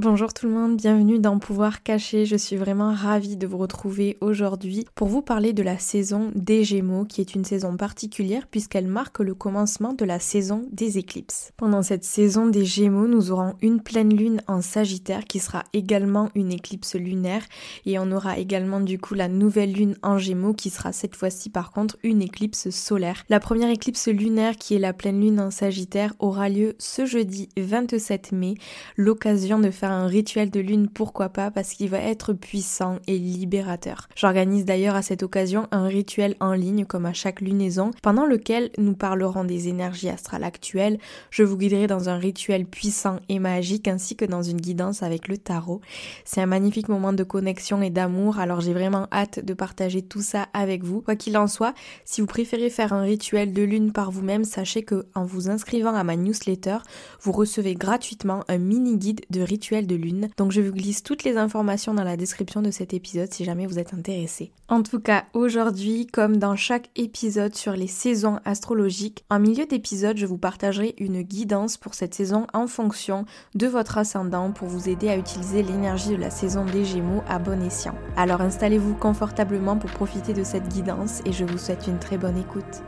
Bonjour 0.00 0.32
tout 0.32 0.46
le 0.46 0.52
monde, 0.52 0.76
bienvenue 0.76 1.18
dans 1.18 1.40
Pouvoir 1.40 1.82
caché. 1.82 2.24
Je 2.24 2.36
suis 2.36 2.54
vraiment 2.54 2.94
ravie 2.94 3.36
de 3.36 3.48
vous 3.48 3.58
retrouver 3.58 4.16
aujourd'hui 4.20 4.86
pour 4.94 5.08
vous 5.08 5.22
parler 5.22 5.52
de 5.52 5.64
la 5.64 5.76
saison 5.76 6.30
des 6.36 6.62
Gémeaux 6.62 7.04
qui 7.04 7.20
est 7.20 7.34
une 7.34 7.44
saison 7.44 7.76
particulière 7.76 8.46
puisqu'elle 8.46 8.86
marque 8.86 9.18
le 9.18 9.34
commencement 9.34 9.94
de 9.94 10.04
la 10.04 10.20
saison 10.20 10.68
des 10.70 10.98
éclipses. 10.98 11.50
Pendant 11.56 11.82
cette 11.82 12.04
saison 12.04 12.46
des 12.46 12.64
Gémeaux, 12.64 13.08
nous 13.08 13.32
aurons 13.32 13.56
une 13.60 13.80
pleine 13.80 14.16
lune 14.16 14.40
en 14.46 14.62
Sagittaire 14.62 15.24
qui 15.24 15.40
sera 15.40 15.64
également 15.72 16.28
une 16.36 16.52
éclipse 16.52 16.94
lunaire 16.94 17.42
et 17.84 17.98
on 17.98 18.12
aura 18.12 18.38
également 18.38 18.78
du 18.78 19.00
coup 19.00 19.14
la 19.14 19.26
nouvelle 19.26 19.72
lune 19.72 19.96
en 20.04 20.16
Gémeaux 20.16 20.54
qui 20.54 20.70
sera 20.70 20.92
cette 20.92 21.16
fois-ci 21.16 21.50
par 21.50 21.72
contre 21.72 21.98
une 22.04 22.22
éclipse 22.22 22.70
solaire. 22.70 23.24
La 23.28 23.40
première 23.40 23.70
éclipse 23.70 24.06
lunaire 24.06 24.54
qui 24.58 24.76
est 24.76 24.78
la 24.78 24.92
pleine 24.92 25.20
lune 25.20 25.40
en 25.40 25.50
Sagittaire 25.50 26.14
aura 26.20 26.48
lieu 26.48 26.76
ce 26.78 27.04
jeudi 27.04 27.48
27 27.56 28.30
mai, 28.30 28.54
l'occasion 28.96 29.58
de 29.58 29.72
faire 29.72 29.87
un 29.90 30.06
rituel 30.06 30.50
de 30.50 30.60
lune, 30.60 30.88
pourquoi 30.88 31.28
pas, 31.28 31.50
parce 31.50 31.74
qu'il 31.74 31.90
va 31.90 31.98
être 31.98 32.32
puissant 32.32 32.98
et 33.06 33.18
libérateur. 33.18 34.08
J'organise 34.14 34.64
d'ailleurs 34.64 34.94
à 34.94 35.02
cette 35.02 35.22
occasion 35.22 35.66
un 35.70 35.86
rituel 35.86 36.36
en 36.40 36.52
ligne 36.52 36.84
comme 36.84 37.06
à 37.06 37.12
chaque 37.12 37.40
lunaison, 37.40 37.90
pendant 38.02 38.26
lequel 38.26 38.70
nous 38.78 38.94
parlerons 38.94 39.44
des 39.44 39.68
énergies 39.68 40.08
astrales 40.08 40.44
actuelles, 40.44 40.98
je 41.30 41.42
vous 41.42 41.56
guiderai 41.56 41.86
dans 41.86 42.08
un 42.08 42.16
rituel 42.16 42.66
puissant 42.66 43.20
et 43.28 43.38
magique 43.38 43.88
ainsi 43.88 44.16
que 44.16 44.24
dans 44.24 44.42
une 44.42 44.60
guidance 44.60 45.02
avec 45.02 45.28
le 45.28 45.38
tarot. 45.38 45.80
C'est 46.24 46.40
un 46.40 46.46
magnifique 46.46 46.88
moment 46.88 47.12
de 47.12 47.24
connexion 47.24 47.82
et 47.82 47.90
d'amour, 47.90 48.38
alors 48.38 48.60
j'ai 48.60 48.72
vraiment 48.72 49.06
hâte 49.12 49.44
de 49.44 49.54
partager 49.54 50.02
tout 50.02 50.22
ça 50.22 50.48
avec 50.52 50.84
vous. 50.84 51.00
Quoi 51.00 51.16
qu'il 51.16 51.36
en 51.36 51.46
soit, 51.46 51.74
si 52.04 52.20
vous 52.20 52.26
préférez 52.26 52.70
faire 52.70 52.92
un 52.92 53.02
rituel 53.02 53.52
de 53.52 53.62
lune 53.62 53.92
par 53.92 54.10
vous-même, 54.10 54.44
sachez 54.44 54.82
que 54.82 55.06
en 55.14 55.24
vous 55.24 55.48
inscrivant 55.50 55.94
à 55.94 56.04
ma 56.04 56.16
newsletter, 56.16 56.78
vous 57.20 57.32
recevez 57.32 57.74
gratuitement 57.74 58.44
un 58.48 58.58
mini 58.58 58.96
guide 58.96 59.20
de 59.30 59.40
rituel 59.40 59.77
de 59.86 59.94
lune. 59.94 60.28
Donc 60.36 60.52
je 60.52 60.60
vous 60.60 60.72
glisse 60.72 61.02
toutes 61.02 61.24
les 61.24 61.36
informations 61.36 61.94
dans 61.94 62.04
la 62.04 62.16
description 62.16 62.62
de 62.62 62.70
cet 62.70 62.94
épisode 62.94 63.32
si 63.32 63.44
jamais 63.44 63.66
vous 63.66 63.78
êtes 63.78 63.94
intéressé. 63.94 64.52
En 64.68 64.82
tout 64.82 65.00
cas, 65.00 65.24
aujourd'hui, 65.32 66.06
comme 66.06 66.36
dans 66.36 66.56
chaque 66.56 66.90
épisode 66.96 67.54
sur 67.54 67.72
les 67.72 67.86
saisons 67.86 68.38
astrologiques, 68.44 69.24
en 69.30 69.38
milieu 69.38 69.66
d'épisode, 69.66 70.16
je 70.16 70.26
vous 70.26 70.38
partagerai 70.38 70.94
une 70.98 71.22
guidance 71.22 71.76
pour 71.76 71.94
cette 71.94 72.14
saison 72.14 72.46
en 72.52 72.66
fonction 72.66 73.24
de 73.54 73.66
votre 73.66 73.98
ascendant 73.98 74.52
pour 74.52 74.68
vous 74.68 74.88
aider 74.88 75.08
à 75.08 75.16
utiliser 75.16 75.62
l'énergie 75.62 76.10
de 76.10 76.16
la 76.16 76.30
saison 76.30 76.64
des 76.64 76.84
Gémeaux 76.84 77.22
à 77.28 77.38
bon 77.38 77.62
escient. 77.62 77.94
Alors 78.16 78.40
installez-vous 78.40 78.94
confortablement 78.94 79.76
pour 79.76 79.90
profiter 79.90 80.32
de 80.32 80.44
cette 80.44 80.68
guidance 80.68 81.20
et 81.24 81.32
je 81.32 81.44
vous 81.44 81.58
souhaite 81.58 81.86
une 81.86 81.98
très 81.98 82.18
bonne 82.18 82.38
écoute. 82.38 82.82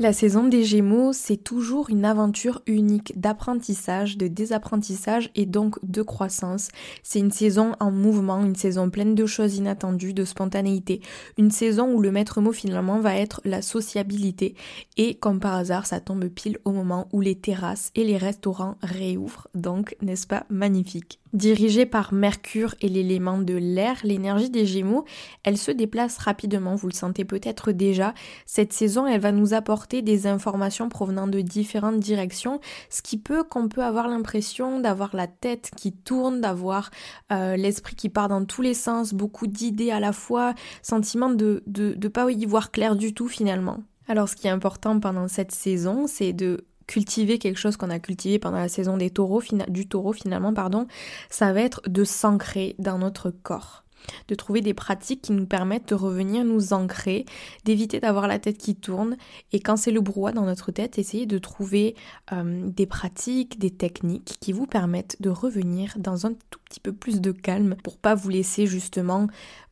La 0.00 0.12
saison 0.12 0.44
des 0.44 0.62
Gémeaux, 0.62 1.12
c'est 1.12 1.42
toujours 1.42 1.90
une 1.90 2.04
aventure 2.04 2.62
unique 2.68 3.18
d'apprentissage, 3.18 4.16
de 4.16 4.28
désapprentissage 4.28 5.28
et 5.34 5.44
donc 5.44 5.76
de 5.82 6.02
croissance. 6.02 6.68
C'est 7.02 7.18
une 7.18 7.32
saison 7.32 7.72
en 7.80 7.90
mouvement, 7.90 8.44
une 8.44 8.54
saison 8.54 8.90
pleine 8.90 9.16
de 9.16 9.26
choses 9.26 9.56
inattendues, 9.56 10.14
de 10.14 10.24
spontanéité, 10.24 11.00
une 11.36 11.50
saison 11.50 11.92
où 11.92 12.00
le 12.00 12.12
maître 12.12 12.40
mot 12.40 12.52
finalement 12.52 13.00
va 13.00 13.16
être 13.16 13.40
la 13.44 13.60
sociabilité 13.60 14.54
et 14.96 15.16
comme 15.16 15.40
par 15.40 15.56
hasard, 15.56 15.84
ça 15.84 15.98
tombe 15.98 16.28
pile 16.28 16.58
au 16.64 16.70
moment 16.70 17.08
où 17.12 17.20
les 17.20 17.34
terrasses 17.34 17.90
et 17.96 18.04
les 18.04 18.18
restaurants 18.18 18.76
réouvrent. 18.82 19.48
Donc, 19.56 19.96
n'est-ce 20.00 20.28
pas 20.28 20.46
magnifique? 20.48 21.18
Dirigée 21.32 21.84
par 21.84 22.14
Mercure 22.14 22.74
et 22.80 22.88
l'élément 22.88 23.38
de 23.38 23.54
l'air, 23.54 23.96
l'énergie 24.02 24.48
des 24.48 24.64
Gémeaux, 24.64 25.04
elle 25.44 25.58
se 25.58 25.70
déplace 25.70 26.16
rapidement, 26.18 26.74
vous 26.74 26.88
le 26.88 26.94
sentez 26.94 27.24
peut-être 27.24 27.72
déjà. 27.72 28.14
Cette 28.46 28.72
saison, 28.72 29.06
elle 29.06 29.20
va 29.20 29.32
nous 29.32 29.52
apporter 29.52 30.00
des 30.00 30.26
informations 30.26 30.88
provenant 30.88 31.26
de 31.26 31.40
différentes 31.40 32.00
directions, 32.00 32.60
ce 32.88 33.02
qui 33.02 33.18
peut 33.18 33.44
qu'on 33.44 33.68
peut 33.68 33.82
avoir 33.82 34.08
l'impression 34.08 34.80
d'avoir 34.80 35.14
la 35.14 35.26
tête 35.26 35.70
qui 35.76 35.92
tourne, 35.92 36.40
d'avoir 36.40 36.90
euh, 37.30 37.56
l'esprit 37.56 37.94
qui 37.94 38.08
part 38.08 38.28
dans 38.28 38.44
tous 38.44 38.62
les 38.62 38.74
sens, 38.74 39.12
beaucoup 39.12 39.46
d'idées 39.46 39.90
à 39.90 40.00
la 40.00 40.12
fois, 40.12 40.54
sentiment 40.82 41.28
de 41.28 41.62
ne 41.66 42.08
pas 42.08 42.30
y 42.30 42.46
voir 42.46 42.70
clair 42.70 42.96
du 42.96 43.12
tout 43.12 43.28
finalement. 43.28 43.80
Alors 44.08 44.26
ce 44.28 44.36
qui 44.36 44.46
est 44.46 44.50
important 44.50 44.98
pendant 44.98 45.28
cette 45.28 45.52
saison, 45.52 46.06
c'est 46.06 46.32
de 46.32 46.64
cultiver 46.88 47.38
quelque 47.38 47.58
chose 47.58 47.76
qu'on 47.76 47.90
a 47.90 48.00
cultivé 48.00 48.40
pendant 48.40 48.58
la 48.58 48.68
saison 48.68 48.96
des 48.96 49.10
taureaux, 49.10 49.42
du 49.68 49.86
taureau 49.86 50.12
finalement, 50.12 50.52
pardon, 50.52 50.88
ça 51.30 51.52
va 51.52 51.60
être 51.60 51.80
de 51.86 52.02
s'ancrer 52.02 52.74
dans 52.80 52.98
notre 52.98 53.30
corps 53.30 53.84
de 54.28 54.34
trouver 54.34 54.60
des 54.60 54.74
pratiques 54.74 55.22
qui 55.22 55.32
nous 55.32 55.46
permettent 55.46 55.88
de 55.88 55.94
revenir 55.94 56.44
nous 56.44 56.72
ancrer, 56.72 57.24
d'éviter 57.64 58.00
d'avoir 58.00 58.28
la 58.28 58.38
tête 58.38 58.58
qui 58.58 58.74
tourne 58.74 59.16
et 59.52 59.60
quand 59.60 59.76
c'est 59.76 59.90
le 59.90 60.00
brouhaha 60.00 60.32
dans 60.32 60.44
notre 60.44 60.72
tête, 60.72 60.98
essayer 60.98 61.26
de 61.26 61.38
trouver 61.38 61.94
euh, 62.32 62.68
des 62.68 62.86
pratiques, 62.86 63.58
des 63.58 63.70
techniques 63.70 64.36
qui 64.40 64.52
vous 64.52 64.66
permettent 64.66 65.16
de 65.20 65.30
revenir 65.30 65.94
dans 65.98 66.26
un 66.26 66.32
tout 66.50 66.60
petit 66.64 66.80
peu 66.80 66.92
plus 66.92 67.20
de 67.20 67.32
calme 67.32 67.76
pour 67.82 67.98
pas 67.98 68.14
vous 68.14 68.30
laisser 68.30 68.66
justement 68.66 69.26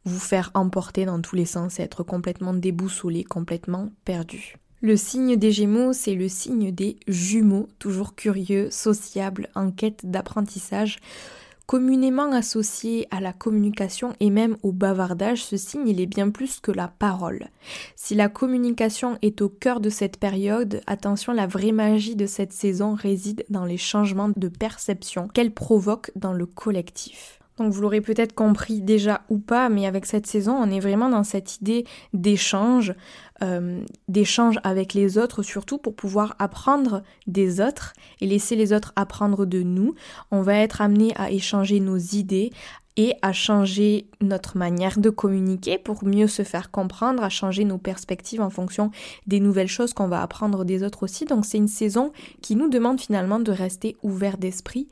vous 0.04 0.18
faire 0.18 0.50
emporter 0.54 1.04
dans 1.04 1.20
tous 1.20 1.36
les 1.36 1.46
sens 1.46 1.80
et 1.80 1.82
être 1.82 2.02
complètement 2.02 2.54
déboussolé, 2.54 3.24
complètement 3.24 3.90
perdu. 4.04 4.56
Le 4.82 4.94
signe 4.98 5.36
des 5.36 5.52
Gémeaux, 5.52 5.94
c'est 5.94 6.14
le 6.14 6.28
signe 6.28 6.70
des 6.70 6.98
jumeaux, 7.08 7.66
toujours 7.78 8.14
curieux, 8.14 8.70
sociables, 8.70 9.48
en 9.54 9.70
quête 9.70 10.04
d'apprentissage. 10.04 10.98
Communément 11.64 12.30
associé 12.30 13.08
à 13.10 13.20
la 13.20 13.32
communication 13.32 14.12
et 14.20 14.28
même 14.28 14.58
au 14.62 14.72
bavardage, 14.72 15.42
ce 15.42 15.56
signe 15.56 15.88
il 15.88 15.98
est 15.98 16.06
bien 16.06 16.28
plus 16.28 16.60
que 16.60 16.70
la 16.70 16.88
parole. 16.88 17.48
Si 17.96 18.14
la 18.14 18.28
communication 18.28 19.18
est 19.22 19.40
au 19.40 19.48
cœur 19.48 19.80
de 19.80 19.88
cette 19.88 20.18
période, 20.18 20.82
attention, 20.86 21.32
la 21.32 21.46
vraie 21.46 21.72
magie 21.72 22.14
de 22.14 22.26
cette 22.26 22.52
saison 22.52 22.94
réside 22.94 23.46
dans 23.48 23.64
les 23.64 23.78
changements 23.78 24.30
de 24.36 24.48
perception 24.48 25.26
qu'elle 25.26 25.54
provoque 25.54 26.12
dans 26.16 26.34
le 26.34 26.44
collectif. 26.44 27.40
Donc 27.56 27.72
vous 27.72 27.80
l'aurez 27.80 28.00
peut-être 28.00 28.34
compris 28.34 28.82
déjà 28.82 29.22
ou 29.30 29.38
pas, 29.38 29.68
mais 29.68 29.86
avec 29.86 30.06
cette 30.06 30.26
saison, 30.26 30.54
on 30.54 30.70
est 30.70 30.80
vraiment 30.80 31.08
dans 31.08 31.24
cette 31.24 31.56
idée 31.56 31.84
d'échange, 32.12 32.94
euh, 33.42 33.80
d'échange 34.08 34.58
avec 34.62 34.92
les 34.92 35.16
autres, 35.16 35.42
surtout 35.42 35.78
pour 35.78 35.94
pouvoir 35.94 36.36
apprendre 36.38 37.02
des 37.26 37.60
autres 37.60 37.94
et 38.20 38.26
laisser 38.26 38.56
les 38.56 38.72
autres 38.72 38.92
apprendre 38.96 39.46
de 39.46 39.62
nous. 39.62 39.94
On 40.30 40.42
va 40.42 40.56
être 40.56 40.80
amené 40.82 41.12
à 41.16 41.30
échanger 41.30 41.80
nos 41.80 41.96
idées, 41.96 42.52
et 42.96 43.14
à 43.22 43.32
changer 43.32 44.08
notre 44.20 44.56
manière 44.56 44.98
de 44.98 45.10
communiquer 45.10 45.78
pour 45.78 46.04
mieux 46.04 46.26
se 46.26 46.42
faire 46.42 46.70
comprendre, 46.70 47.22
à 47.22 47.28
changer 47.28 47.64
nos 47.64 47.78
perspectives 47.78 48.40
en 48.40 48.50
fonction 48.50 48.90
des 49.26 49.40
nouvelles 49.40 49.68
choses 49.68 49.92
qu'on 49.92 50.08
va 50.08 50.22
apprendre 50.22 50.64
des 50.64 50.82
autres 50.82 51.02
aussi. 51.02 51.24
Donc 51.24 51.44
c'est 51.44 51.58
une 51.58 51.68
saison 51.68 52.12
qui 52.42 52.56
nous 52.56 52.68
demande 52.68 53.00
finalement 53.00 53.38
de 53.38 53.52
rester 53.52 53.96
ouvert 54.02 54.38
d'esprit 54.38 54.88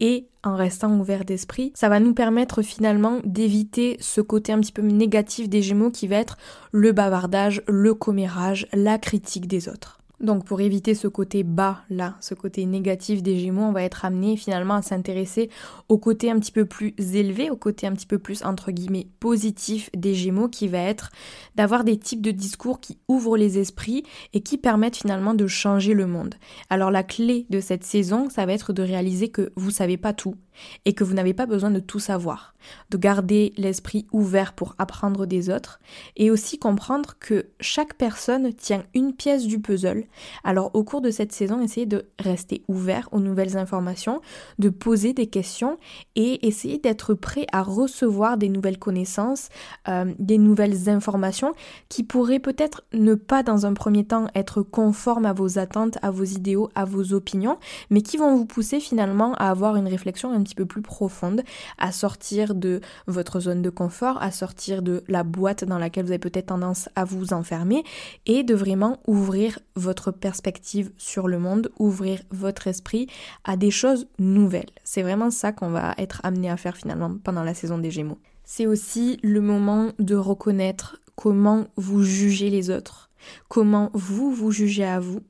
et 0.00 0.26
en 0.42 0.56
restant 0.56 0.98
ouvert 0.98 1.24
d'esprit, 1.24 1.72
ça 1.74 1.88
va 1.88 2.00
nous 2.00 2.12
permettre 2.12 2.62
finalement 2.62 3.20
d'éviter 3.24 3.96
ce 4.00 4.20
côté 4.20 4.52
un 4.52 4.60
petit 4.60 4.72
peu 4.72 4.82
négatif 4.82 5.48
des 5.48 5.62
Gémeaux 5.62 5.90
qui 5.90 6.08
va 6.08 6.16
être 6.16 6.36
le 6.72 6.92
bavardage, 6.92 7.62
le 7.66 7.94
commérage, 7.94 8.66
la 8.72 8.98
critique 8.98 9.46
des 9.46 9.68
autres. 9.68 10.03
Donc 10.20 10.44
pour 10.44 10.60
éviter 10.60 10.94
ce 10.94 11.08
côté 11.08 11.42
bas 11.42 11.82
là, 11.90 12.16
ce 12.20 12.34
côté 12.34 12.64
négatif 12.66 13.22
des 13.22 13.38
Gémeaux, 13.38 13.64
on 13.64 13.72
va 13.72 13.82
être 13.82 14.04
amené 14.04 14.36
finalement 14.36 14.74
à 14.74 14.82
s'intéresser 14.82 15.50
au 15.88 15.98
côté 15.98 16.30
un 16.30 16.38
petit 16.38 16.52
peu 16.52 16.64
plus 16.64 16.94
élevé, 16.98 17.50
au 17.50 17.56
côté 17.56 17.86
un 17.86 17.92
petit 17.92 18.06
peu 18.06 18.18
plus 18.18 18.44
entre 18.44 18.70
guillemets 18.70 19.08
positif 19.18 19.90
des 19.94 20.14
Gémeaux 20.14 20.48
qui 20.48 20.68
va 20.68 20.78
être 20.78 21.10
d'avoir 21.56 21.84
des 21.84 21.98
types 21.98 22.22
de 22.22 22.30
discours 22.30 22.80
qui 22.80 22.98
ouvrent 23.08 23.36
les 23.36 23.58
esprits 23.58 24.04
et 24.32 24.40
qui 24.40 24.56
permettent 24.56 24.96
finalement 24.96 25.34
de 25.34 25.46
changer 25.46 25.94
le 25.94 26.06
monde. 26.06 26.36
Alors 26.70 26.90
la 26.90 27.02
clé 27.02 27.46
de 27.50 27.60
cette 27.60 27.84
saison, 27.84 28.30
ça 28.30 28.46
va 28.46 28.52
être 28.52 28.72
de 28.72 28.82
réaliser 28.82 29.28
que 29.28 29.52
vous 29.56 29.70
savez 29.70 29.96
pas 29.96 30.12
tout 30.12 30.36
et 30.84 30.92
que 30.92 31.04
vous 31.04 31.14
n'avez 31.14 31.34
pas 31.34 31.46
besoin 31.46 31.70
de 31.70 31.80
tout 31.80 31.98
savoir, 31.98 32.54
de 32.90 32.96
garder 32.96 33.52
l'esprit 33.56 34.06
ouvert 34.12 34.52
pour 34.52 34.74
apprendre 34.78 35.26
des 35.26 35.50
autres 35.50 35.80
et 36.16 36.30
aussi 36.30 36.58
comprendre 36.58 37.14
que 37.18 37.46
chaque 37.60 37.94
personne 37.94 38.52
tient 38.52 38.84
une 38.94 39.14
pièce 39.14 39.46
du 39.46 39.60
puzzle. 39.60 40.04
Alors 40.44 40.70
au 40.74 40.84
cours 40.84 41.00
de 41.00 41.10
cette 41.10 41.32
saison, 41.32 41.60
essayez 41.60 41.86
de 41.86 42.06
rester 42.18 42.62
ouvert 42.68 43.08
aux 43.12 43.20
nouvelles 43.20 43.56
informations, 43.56 44.20
de 44.58 44.68
poser 44.68 45.12
des 45.12 45.26
questions 45.26 45.78
et 46.16 46.46
essayer 46.46 46.78
d'être 46.78 47.14
prêt 47.14 47.46
à 47.52 47.62
recevoir 47.62 48.36
des 48.36 48.48
nouvelles 48.48 48.78
connaissances, 48.78 49.48
euh, 49.88 50.12
des 50.18 50.38
nouvelles 50.38 50.88
informations 50.88 51.52
qui 51.88 52.02
pourraient 52.02 52.38
peut-être 52.38 52.84
ne 52.92 53.14
pas 53.14 53.42
dans 53.42 53.66
un 53.66 53.74
premier 53.74 54.04
temps 54.04 54.26
être 54.34 54.62
conformes 54.62 55.26
à 55.26 55.32
vos 55.32 55.58
attentes, 55.58 55.98
à 56.02 56.10
vos 56.10 56.24
idéaux, 56.24 56.70
à 56.74 56.84
vos 56.84 57.12
opinions, 57.12 57.58
mais 57.90 58.02
qui 58.02 58.16
vont 58.16 58.36
vous 58.36 58.46
pousser 58.46 58.80
finalement 58.80 59.34
à 59.34 59.50
avoir 59.50 59.76
une 59.76 59.88
réflexion 59.88 60.32
petit 60.44 60.54
peu 60.54 60.66
plus 60.66 60.82
profonde, 60.82 61.42
à 61.78 61.90
sortir 61.90 62.54
de 62.54 62.80
votre 63.06 63.40
zone 63.40 63.62
de 63.62 63.70
confort, 63.70 64.22
à 64.22 64.30
sortir 64.30 64.82
de 64.82 65.02
la 65.08 65.24
boîte 65.24 65.64
dans 65.64 65.78
laquelle 65.78 66.04
vous 66.04 66.12
avez 66.12 66.18
peut-être 66.18 66.46
tendance 66.46 66.88
à 66.94 67.04
vous 67.04 67.32
enfermer 67.32 67.82
et 68.26 68.44
de 68.44 68.54
vraiment 68.54 69.00
ouvrir 69.06 69.58
votre 69.74 70.12
perspective 70.12 70.92
sur 70.96 71.26
le 71.26 71.38
monde, 71.38 71.70
ouvrir 71.78 72.20
votre 72.30 72.68
esprit 72.68 73.08
à 73.44 73.56
des 73.56 73.70
choses 73.70 74.06
nouvelles. 74.18 74.70
C'est 74.84 75.02
vraiment 75.02 75.30
ça 75.30 75.52
qu'on 75.52 75.70
va 75.70 75.94
être 75.98 76.20
amené 76.22 76.50
à 76.50 76.56
faire 76.56 76.76
finalement 76.76 77.14
pendant 77.22 77.42
la 77.42 77.54
saison 77.54 77.78
des 77.78 77.90
Gémeaux. 77.90 78.18
C'est 78.44 78.66
aussi 78.66 79.18
le 79.22 79.40
moment 79.40 79.92
de 79.98 80.14
reconnaître 80.14 81.00
comment 81.16 81.66
vous 81.76 82.02
jugez 82.02 82.50
les 82.50 82.70
autres, 82.70 83.10
comment 83.48 83.90
vous 83.94 84.32
vous 84.32 84.50
jugez 84.50 84.84
à 84.84 85.00
vous 85.00 85.20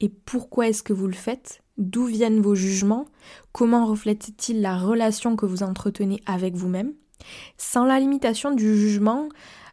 et 0.00 0.08
pourquoi 0.08 0.68
est-ce 0.68 0.82
que 0.82 0.92
vous 0.92 1.06
le 1.06 1.12
faites 1.14 1.61
D'où 1.78 2.06
viennent 2.06 2.40
vos 2.40 2.54
jugements? 2.54 3.06
Comment 3.52 3.86
reflètent-ils 3.86 4.60
la 4.60 4.76
relation 4.76 5.36
que 5.36 5.46
vous 5.46 5.62
entretenez 5.62 6.20
avec 6.26 6.54
vous-même? 6.54 6.92
Sans 7.56 7.84
la 7.84 7.98
limitation 7.98 8.52
du 8.52 8.76
jugement, 8.76 9.28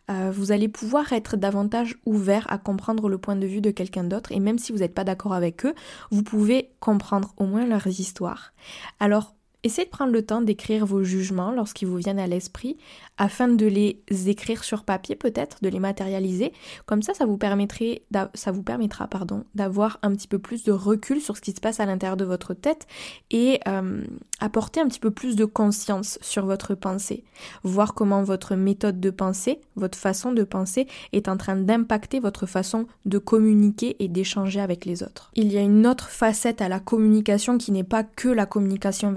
euh, 0.09 0.31
vous 0.31 0.51
allez 0.51 0.67
pouvoir 0.67 1.13
être 1.13 1.37
davantage 1.37 1.95
ouvert 2.05 2.45
à 2.49 2.57
comprendre 2.57 3.09
le 3.09 3.17
point 3.17 3.35
de 3.35 3.45
vue 3.45 3.61
de 3.61 3.71
quelqu'un 3.71 4.03
d'autre. 4.03 4.31
Et 4.31 4.39
même 4.39 4.57
si 4.57 4.71
vous 4.71 4.79
n'êtes 4.79 4.93
pas 4.93 5.03
d'accord 5.03 5.33
avec 5.33 5.65
eux, 5.65 5.73
vous 6.09 6.23
pouvez 6.23 6.71
comprendre 6.79 7.33
au 7.37 7.45
moins 7.45 7.65
leurs 7.65 7.87
histoires. 7.87 8.53
Alors, 8.99 9.35
Essayez 9.63 9.85
de 9.85 9.91
prendre 9.91 10.13
le 10.13 10.25
temps 10.25 10.41
d'écrire 10.41 10.85
vos 10.85 11.03
jugements 11.03 11.51
lorsqu'ils 11.51 11.87
vous 11.87 11.97
viennent 11.97 12.19
à 12.19 12.27
l'esprit 12.27 12.77
afin 13.17 13.49
de 13.49 13.65
les 13.65 14.01
écrire 14.27 14.63
sur 14.63 14.85
papier 14.85 15.17
peut-être, 15.17 15.57
de 15.61 15.67
les 15.67 15.79
matérialiser. 15.79 16.53
Comme 16.85 17.01
ça, 17.01 17.13
ça 17.13 17.25
vous, 17.25 17.37
permettrait, 17.37 18.03
ça 18.33 18.51
vous 18.51 18.63
permettra 18.63 19.07
pardon, 19.07 19.43
d'avoir 19.55 19.99
un 20.01 20.15
petit 20.15 20.29
peu 20.29 20.39
plus 20.39 20.63
de 20.63 20.71
recul 20.71 21.19
sur 21.19 21.35
ce 21.35 21.41
qui 21.41 21.51
se 21.51 21.59
passe 21.59 21.81
à 21.81 21.85
l'intérieur 21.85 22.15
de 22.15 22.23
votre 22.23 22.53
tête 22.53 22.87
et 23.31 23.59
euh, 23.67 24.05
apporter 24.39 24.79
un 24.79 24.87
petit 24.87 25.01
peu 25.01 25.11
plus 25.11 25.35
de 25.35 25.43
conscience 25.43 26.17
sur 26.21 26.45
votre 26.45 26.73
pensée. 26.75 27.25
Voir 27.63 27.93
comment 27.93 28.23
votre 28.23 28.55
méthode 28.55 29.01
de 29.01 29.09
pensée, 29.09 29.59
votre 29.75 29.97
façon 29.97 30.31
de 30.31 30.43
penser 30.43 30.87
est 31.11 31.27
en 31.27 31.35
train 31.35 31.57
d'impacter 31.57 32.21
votre 32.21 32.45
façon 32.45 32.87
de 33.05 33.17
communiquer 33.17 33.97
et 33.99 34.07
d'échanger 34.07 34.61
avec 34.61 34.85
les 34.85 35.03
autres. 35.03 35.31
Il 35.35 35.51
y 35.51 35.57
a 35.57 35.61
une 35.61 35.85
autre 35.85 36.07
facette 36.07 36.61
à 36.61 36.69
la 36.69 36.79
communication 36.79 37.57
qui 37.57 37.73
n'est 37.73 37.83
pas 37.83 38.03
que 38.03 38.29
la 38.29 38.45
communication 38.45 39.13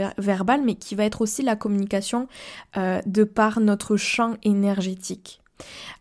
mais 0.64 0.75
qui 0.75 0.94
va 0.94 1.05
être 1.05 1.20
aussi 1.20 1.43
la 1.43 1.56
communication 1.56 2.29
euh, 2.76 3.00
de 3.06 3.25
par 3.25 3.61
notre 3.61 3.96
champ 3.96 4.34
énergétique. 4.43 5.40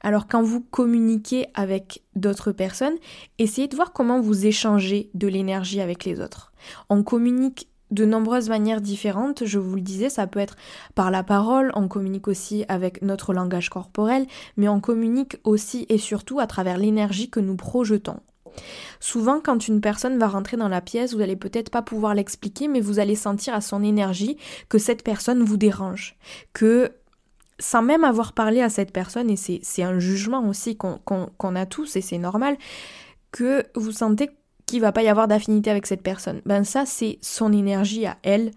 Alors 0.01 0.27
quand 0.27 0.41
vous 0.41 0.61
communiquez 0.61 1.47
avec 1.53 2.03
d'autres 2.15 2.51
personnes, 2.51 2.95
essayez 3.37 3.67
de 3.67 3.75
voir 3.75 3.93
comment 3.93 4.19
vous 4.19 4.45
échangez 4.45 5.09
de 5.13 5.27
l'énergie 5.27 5.81
avec 5.81 6.05
les 6.05 6.19
autres. 6.19 6.51
On 6.89 7.03
communique 7.03 7.67
de 7.91 8.05
nombreuses 8.05 8.49
manières 8.49 8.81
différentes, 8.81 9.45
je 9.45 9.59
vous 9.59 9.75
le 9.75 9.81
disais, 9.81 10.09
ça 10.09 10.25
peut 10.25 10.39
être 10.39 10.55
par 10.95 11.11
la 11.11 11.23
parole, 11.23 11.71
on 11.75 11.89
communique 11.89 12.29
aussi 12.29 12.63
avec 12.69 13.01
notre 13.01 13.33
langage 13.33 13.69
corporel, 13.69 14.25
mais 14.55 14.69
on 14.69 14.79
communique 14.79 15.37
aussi 15.43 15.85
et 15.89 15.97
surtout 15.97 16.39
à 16.39 16.47
travers 16.47 16.77
l'énergie 16.77 17.29
que 17.29 17.41
nous 17.41 17.57
projetons. 17.57 18.21
Souvent, 18.99 19.39
quand 19.39 19.67
une 19.67 19.81
personne 19.81 20.17
va 20.17 20.27
rentrer 20.27 20.57
dans 20.57 20.67
la 20.67 20.81
pièce, 20.81 21.13
vous 21.13 21.19
n'allez 21.19 21.35
peut-être 21.35 21.69
pas 21.69 21.81
pouvoir 21.81 22.13
l'expliquer, 22.13 22.67
mais 22.67 22.81
vous 22.81 22.99
allez 22.99 23.15
sentir 23.15 23.53
à 23.53 23.61
son 23.61 23.83
énergie 23.83 24.37
que 24.69 24.77
cette 24.77 25.03
personne 25.03 25.43
vous 25.43 25.57
dérange, 25.57 26.17
que 26.53 26.91
sans 27.59 27.81
même 27.81 28.03
avoir 28.03 28.33
parlé 28.33 28.61
à 28.61 28.69
cette 28.69 28.91
personne, 28.91 29.29
et 29.29 29.35
c'est 29.35 29.83
un 29.83 29.99
jugement 29.99 30.47
aussi 30.47 30.77
qu'on 30.77 31.55
a 31.55 31.65
tous, 31.65 31.95
et 31.95 32.01
c'est 32.01 32.17
normal, 32.17 32.57
que 33.31 33.63
vous 33.75 33.91
sentez 33.91 34.29
qu'il 34.65 34.81
va 34.81 34.91
pas 34.91 35.03
y 35.03 35.09
avoir 35.09 35.27
d'affinité 35.27 35.69
avec 35.69 35.85
cette 35.85 36.01
personne. 36.01 36.41
Ben 36.45 36.63
ça, 36.63 36.85
c'est 36.85 37.19
son 37.21 37.53
énergie 37.53 38.05
à 38.05 38.17
elle 38.23 38.51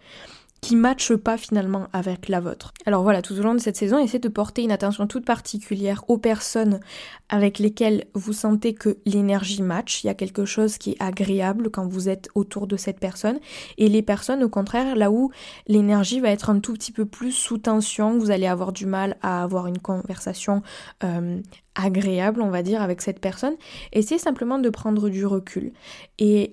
qui 0.65 0.77
matche 0.77 1.15
pas 1.15 1.37
finalement 1.37 1.89
avec 1.93 2.31
la 2.31 2.41
vôtre. 2.41 2.73
Alors 2.87 3.03
voilà, 3.03 3.21
tout 3.21 3.39
au 3.39 3.43
long 3.43 3.53
de 3.53 3.59
cette 3.59 3.77
saison, 3.77 3.99
essayez 3.99 4.19
de 4.19 4.31
porter 4.31 4.63
une 4.63 4.73
attention 4.73 5.07
toute 5.07 5.27
particulière 5.27 6.05
aux 6.09 6.17
personnes 6.17 6.81
avec 7.29 7.59
lesquelles 7.59 8.07
vous 8.15 8.33
sentez 8.33 8.73
que 8.73 8.97
l'énergie 9.05 9.61
match, 9.61 10.03
il 10.03 10.07
y 10.07 10.11
a 10.11 10.15
quelque 10.15 10.47
chose 10.47 10.79
qui 10.79 10.93
est 10.93 11.03
agréable 11.03 11.69
quand 11.71 11.87
vous 11.87 12.09
êtes 12.09 12.31
autour 12.35 12.67
de 12.67 12.79
cette 12.79 12.99
personne, 12.99 13.41
et 13.77 13.91
les 13.91 14.01
personnes 14.01 14.43
au 14.43 14.49
contraire, 14.49 14.97
là 14.97 15.11
où 15.11 15.31
l'énergie 15.67 16.19
va 16.21 16.31
être 16.31 16.49
un 16.49 16.61
tout 16.61 16.73
petit 16.73 16.93
peu 16.93 17.05
plus 17.05 17.33
sous 17.33 17.59
tension, 17.59 18.17
vous 18.17 18.31
allez 18.31 18.47
avoir 18.47 18.73
du 18.73 18.87
mal 18.87 19.19
à 19.21 19.43
avoir 19.43 19.67
une 19.67 19.81
conversation 19.81 20.63
euh, 21.03 21.43
agréable, 21.75 22.41
on 22.41 22.49
va 22.49 22.63
dire, 22.63 22.81
avec 22.81 23.03
cette 23.03 23.21
personne, 23.21 23.57
essayez 23.93 24.19
simplement 24.19 24.59
de 24.59 24.71
prendre 24.71 25.11
du 25.11 25.27
recul. 25.27 25.75
Et 26.19 26.53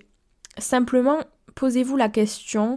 simplement, 0.57 1.19
posez-vous 1.55 1.95
la 1.95 2.09
question 2.09 2.75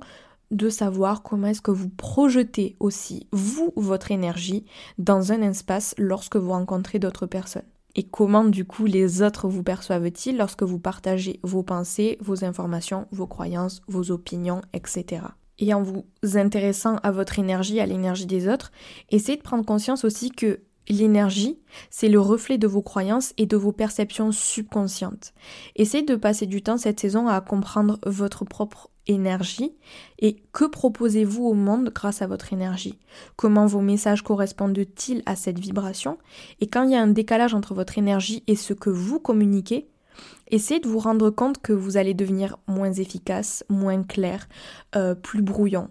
de 0.54 0.68
savoir 0.68 1.22
comment 1.22 1.48
est-ce 1.48 1.60
que 1.60 1.70
vous 1.70 1.88
projetez 1.88 2.76
aussi, 2.80 3.26
vous, 3.32 3.72
votre 3.76 4.10
énergie 4.10 4.64
dans 4.98 5.32
un 5.32 5.42
espace 5.42 5.94
lorsque 5.98 6.36
vous 6.36 6.50
rencontrez 6.50 6.98
d'autres 6.98 7.26
personnes. 7.26 7.64
Et 7.96 8.04
comment 8.04 8.44
du 8.44 8.64
coup 8.64 8.86
les 8.86 9.22
autres 9.22 9.48
vous 9.48 9.62
perçoivent-ils 9.62 10.36
lorsque 10.36 10.62
vous 10.62 10.78
partagez 10.78 11.38
vos 11.42 11.62
pensées, 11.62 12.18
vos 12.20 12.44
informations, 12.44 13.06
vos 13.12 13.26
croyances, 13.26 13.82
vos 13.86 14.10
opinions, 14.10 14.62
etc. 14.72 15.22
Et 15.58 15.74
en 15.74 15.82
vous 15.82 16.04
intéressant 16.34 16.96
à 17.02 17.12
votre 17.12 17.38
énergie, 17.38 17.78
à 17.78 17.86
l'énergie 17.86 18.26
des 18.26 18.48
autres, 18.48 18.72
essayez 19.10 19.38
de 19.38 19.42
prendre 19.42 19.64
conscience 19.64 20.04
aussi 20.04 20.30
que 20.30 20.60
L'énergie, 20.88 21.58
c'est 21.88 22.10
le 22.10 22.20
reflet 22.20 22.58
de 22.58 22.66
vos 22.66 22.82
croyances 22.82 23.32
et 23.38 23.46
de 23.46 23.56
vos 23.56 23.72
perceptions 23.72 24.32
subconscientes. 24.32 25.32
Essayez 25.76 26.04
de 26.04 26.14
passer 26.14 26.44
du 26.44 26.62
temps 26.62 26.76
cette 26.76 27.00
saison 27.00 27.26
à 27.26 27.40
comprendre 27.40 27.98
votre 28.04 28.44
propre 28.44 28.90
énergie 29.06 29.72
et 30.18 30.36
que 30.52 30.64
proposez-vous 30.64 31.44
au 31.44 31.54
monde 31.54 31.90
grâce 31.94 32.22
à 32.22 32.26
votre 32.26 32.52
énergie? 32.52 32.98
Comment 33.36 33.66
vos 33.66 33.80
messages 33.80 34.22
correspondent-ils 34.22 35.22
à 35.26 35.36
cette 35.36 35.58
vibration? 35.58 36.18
Et 36.60 36.68
quand 36.68 36.84
il 36.84 36.92
y 36.92 36.96
a 36.96 37.02
un 37.02 37.08
décalage 37.08 37.54
entre 37.54 37.74
votre 37.74 37.98
énergie 37.98 38.42
et 38.46 38.56
ce 38.56 38.72
que 38.72 38.90
vous 38.90 39.18
communiquez, 39.18 39.88
essayez 40.48 40.80
de 40.80 40.88
vous 40.88 40.98
rendre 40.98 41.30
compte 41.30 41.60
que 41.60 41.72
vous 41.72 41.96
allez 41.96 42.14
devenir 42.14 42.58
moins 42.66 42.92
efficace, 42.92 43.64
moins 43.68 44.02
clair, 44.02 44.48
euh, 44.96 45.14
plus 45.14 45.42
brouillon. 45.42 45.88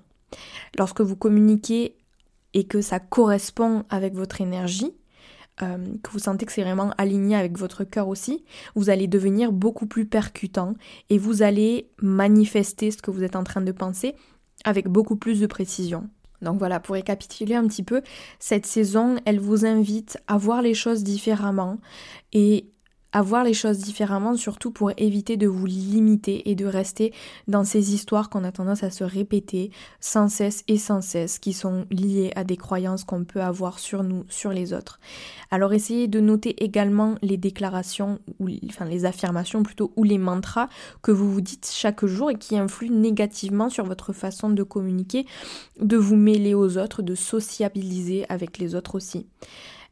Lorsque 0.77 1.01
vous 1.01 1.15
communiquez 1.15 1.97
et 2.53 2.65
que 2.65 2.81
ça 2.81 2.99
correspond 2.99 3.83
avec 3.89 4.13
votre 4.13 4.41
énergie, 4.41 4.93
euh, 5.61 5.77
que 6.01 6.11
vous 6.11 6.19
sentez 6.19 6.45
que 6.45 6.51
c'est 6.51 6.63
vraiment 6.63 6.91
aligné 6.97 7.35
avec 7.35 7.57
votre 7.57 7.83
cœur 7.83 8.07
aussi, 8.07 8.43
vous 8.75 8.89
allez 8.89 9.07
devenir 9.07 9.51
beaucoup 9.51 9.85
plus 9.85 10.05
percutant 10.05 10.73
et 11.09 11.17
vous 11.17 11.43
allez 11.43 11.89
manifester 12.01 12.89
ce 12.89 12.97
que 12.97 13.11
vous 13.11 13.23
êtes 13.23 13.35
en 13.35 13.43
train 13.43 13.61
de 13.61 13.71
penser 13.71 14.15
avec 14.65 14.87
beaucoup 14.87 15.15
plus 15.15 15.39
de 15.39 15.47
précision. 15.47 16.09
Donc 16.41 16.57
voilà, 16.57 16.79
pour 16.79 16.95
récapituler 16.95 17.55
un 17.55 17.67
petit 17.67 17.83
peu, 17.83 18.01
cette 18.39 18.65
saison, 18.65 19.17
elle 19.25 19.39
vous 19.39 19.65
invite 19.65 20.17
à 20.27 20.37
voir 20.37 20.61
les 20.61 20.73
choses 20.73 21.03
différemment 21.03 21.77
et 22.33 22.67
à 23.13 23.21
voir 23.21 23.43
les 23.43 23.53
choses 23.53 23.77
différemment, 23.77 24.35
surtout 24.35 24.71
pour 24.71 24.91
éviter 24.97 25.37
de 25.37 25.47
vous 25.47 25.65
limiter 25.65 26.49
et 26.49 26.55
de 26.55 26.65
rester 26.65 27.13
dans 27.47 27.63
ces 27.63 27.93
histoires 27.93 28.29
qu'on 28.29 28.43
a 28.43 28.51
tendance 28.51 28.83
à 28.83 28.89
se 28.89 29.03
répéter 29.03 29.71
sans 29.99 30.27
cesse 30.27 30.63
et 30.67 30.77
sans 30.77 31.01
cesse, 31.01 31.37
qui 31.37 31.53
sont 31.53 31.85
liées 31.91 32.31
à 32.35 32.43
des 32.43 32.57
croyances 32.57 33.03
qu'on 33.03 33.23
peut 33.23 33.41
avoir 33.41 33.77
sur 33.79 34.03
nous, 34.03 34.25
sur 34.29 34.51
les 34.51 34.73
autres. 34.73 34.99
Alors 35.51 35.73
essayez 35.73 36.07
de 36.07 36.19
noter 36.19 36.63
également 36.63 37.15
les 37.21 37.37
déclarations, 37.37 38.19
ou 38.39 38.49
enfin 38.67 38.85
les 38.85 39.05
affirmations 39.05 39.61
plutôt, 39.61 39.93
ou 39.95 40.03
les 40.03 40.17
mantras 40.17 40.67
que 41.03 41.11
vous 41.11 41.31
vous 41.31 41.41
dites 41.41 41.69
chaque 41.71 42.05
jour 42.05 42.31
et 42.31 42.35
qui 42.35 42.57
influent 42.57 42.99
négativement 42.99 43.69
sur 43.69 43.85
votre 43.85 44.11
façon 44.11 44.49
de 44.49 44.63
communiquer, 44.63 45.27
de 45.79 45.97
vous 45.97 46.15
mêler 46.15 46.55
aux 46.55 46.77
autres, 46.79 47.03
de 47.03 47.13
sociabiliser 47.13 48.25
avec 48.29 48.57
les 48.57 48.73
autres 48.73 48.95
aussi. 48.95 49.27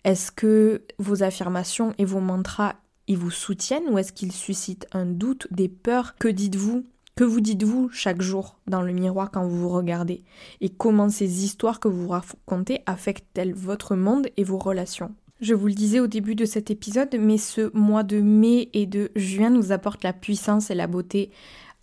Est-ce 0.04 0.32
que 0.32 0.82
vos 0.98 1.22
affirmations 1.22 1.94
et 2.00 2.06
vos 2.06 2.22
mantras 2.22 2.76
vous 3.16 3.32
soutiennent 3.32 3.90
ou 3.90 3.98
est-ce 3.98 4.14
qu'ils 4.14 4.32
suscitent 4.32 4.88
un 4.92 5.06
doute, 5.06 5.48
des 5.52 5.68
peurs? 5.68 6.16
Que 6.16 6.28
dites-vous? 6.28 6.86
Que 7.16 7.24
vous 7.24 7.42
dites-vous 7.42 7.90
chaque 7.90 8.22
jour 8.22 8.60
dans 8.68 8.82
le 8.82 8.94
miroir 8.94 9.32
quand 9.32 9.46
vous 9.46 9.60
vous 9.60 9.70
regardez? 9.70 10.24
Et 10.62 10.70
comment 10.70 11.10
ces 11.10 11.44
histoires 11.44 11.80
que 11.80 11.88
vous 11.88 12.08
racontez 12.08 12.82
affectent-elles 12.86 13.54
votre 13.54 13.96
monde 13.96 14.28
et 14.38 14.44
vos 14.44 14.58
relations? 14.58 15.12
Je 15.42 15.54
vous 15.54 15.68
le 15.68 15.74
disais 15.74 16.00
au 16.00 16.08
début 16.08 16.36
de 16.36 16.46
cet 16.46 16.70
épisode, 16.70 17.16
mais 17.20 17.38
ce 17.38 17.76
mois 17.76 18.04
de 18.04 18.22
mai 18.22 18.70
et 18.74 18.86
de 18.86 19.12
juin 19.16 19.50
nous 19.50 19.72
apporte 19.72 20.04
la 20.04 20.14
puissance 20.14 20.70
et 20.70 20.76
la 20.76 20.88
beauté 20.88 21.32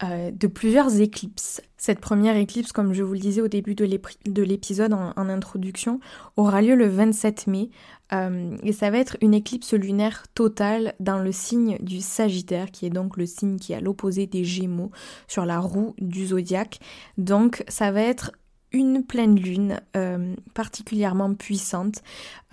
euh, 0.04 0.30
de 0.30 0.47
plusieurs 0.47 1.00
éclipses. 1.00 1.61
Cette 1.76 1.99
première 1.99 2.37
éclipse, 2.37 2.70
comme 2.70 2.92
je 2.92 3.02
vous 3.02 3.14
le 3.14 3.18
disais 3.18 3.40
au 3.40 3.49
début 3.49 3.75
de 3.75 4.42
l'épisode 4.42 4.92
en, 4.92 5.28
introduction, 5.28 5.99
aura 6.37 6.62
lieu 6.62 6.76
le 6.76 6.87
27 6.87 7.49
mai 7.49 7.70
euh, 8.12 8.57
et 8.62 8.73
ça 8.73 8.91
va 8.91 8.99
être 8.99 9.17
une 9.21 9.35
éclipse 9.35 9.75
lunaire 9.75 10.25
totale 10.35 10.95
dans 11.00 11.19
le 11.19 11.33
signe 11.33 11.77
du 11.81 12.00
Sagittaire, 12.00 12.71
qui 12.71 12.87
est 12.87 12.91
donc 12.91 13.17
le 13.17 13.27
signe 13.27 13.57
qui 13.59 13.73
est 13.73 13.77
à 13.77 13.81
l'opposé 13.81 14.27
des 14.27 14.45
Gémeaux 14.45 14.91
sur 15.27 15.45
la 15.45 15.61
roue 15.61 15.95
du 15.99 16.27
zodiaque. 16.27 16.81
Donc 17.19 17.65
ça 17.69 17.91
va 17.93 18.03
être 18.03 18.33
une 18.72 19.04
pleine 19.04 19.38
lune 19.38 19.80
euh, 19.96 20.34
particulièrement 20.54 21.34
puissante. 21.34 22.02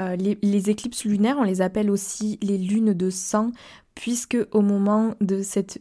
Euh, 0.01 0.15
les, 0.15 0.69
éclipses 0.69 1.05
lunaires, 1.05 1.37
on 1.39 1.43
les 1.43 1.61
appelle 1.61 1.89
aussi 1.89 2.39
les 2.41 2.57
lunes 2.57 2.93
de 2.93 3.09
sang, 3.09 3.51
puisque 3.95 4.37
au 4.51 4.61
moment 4.61 5.15
de 5.21 5.41
cette, 5.41 5.79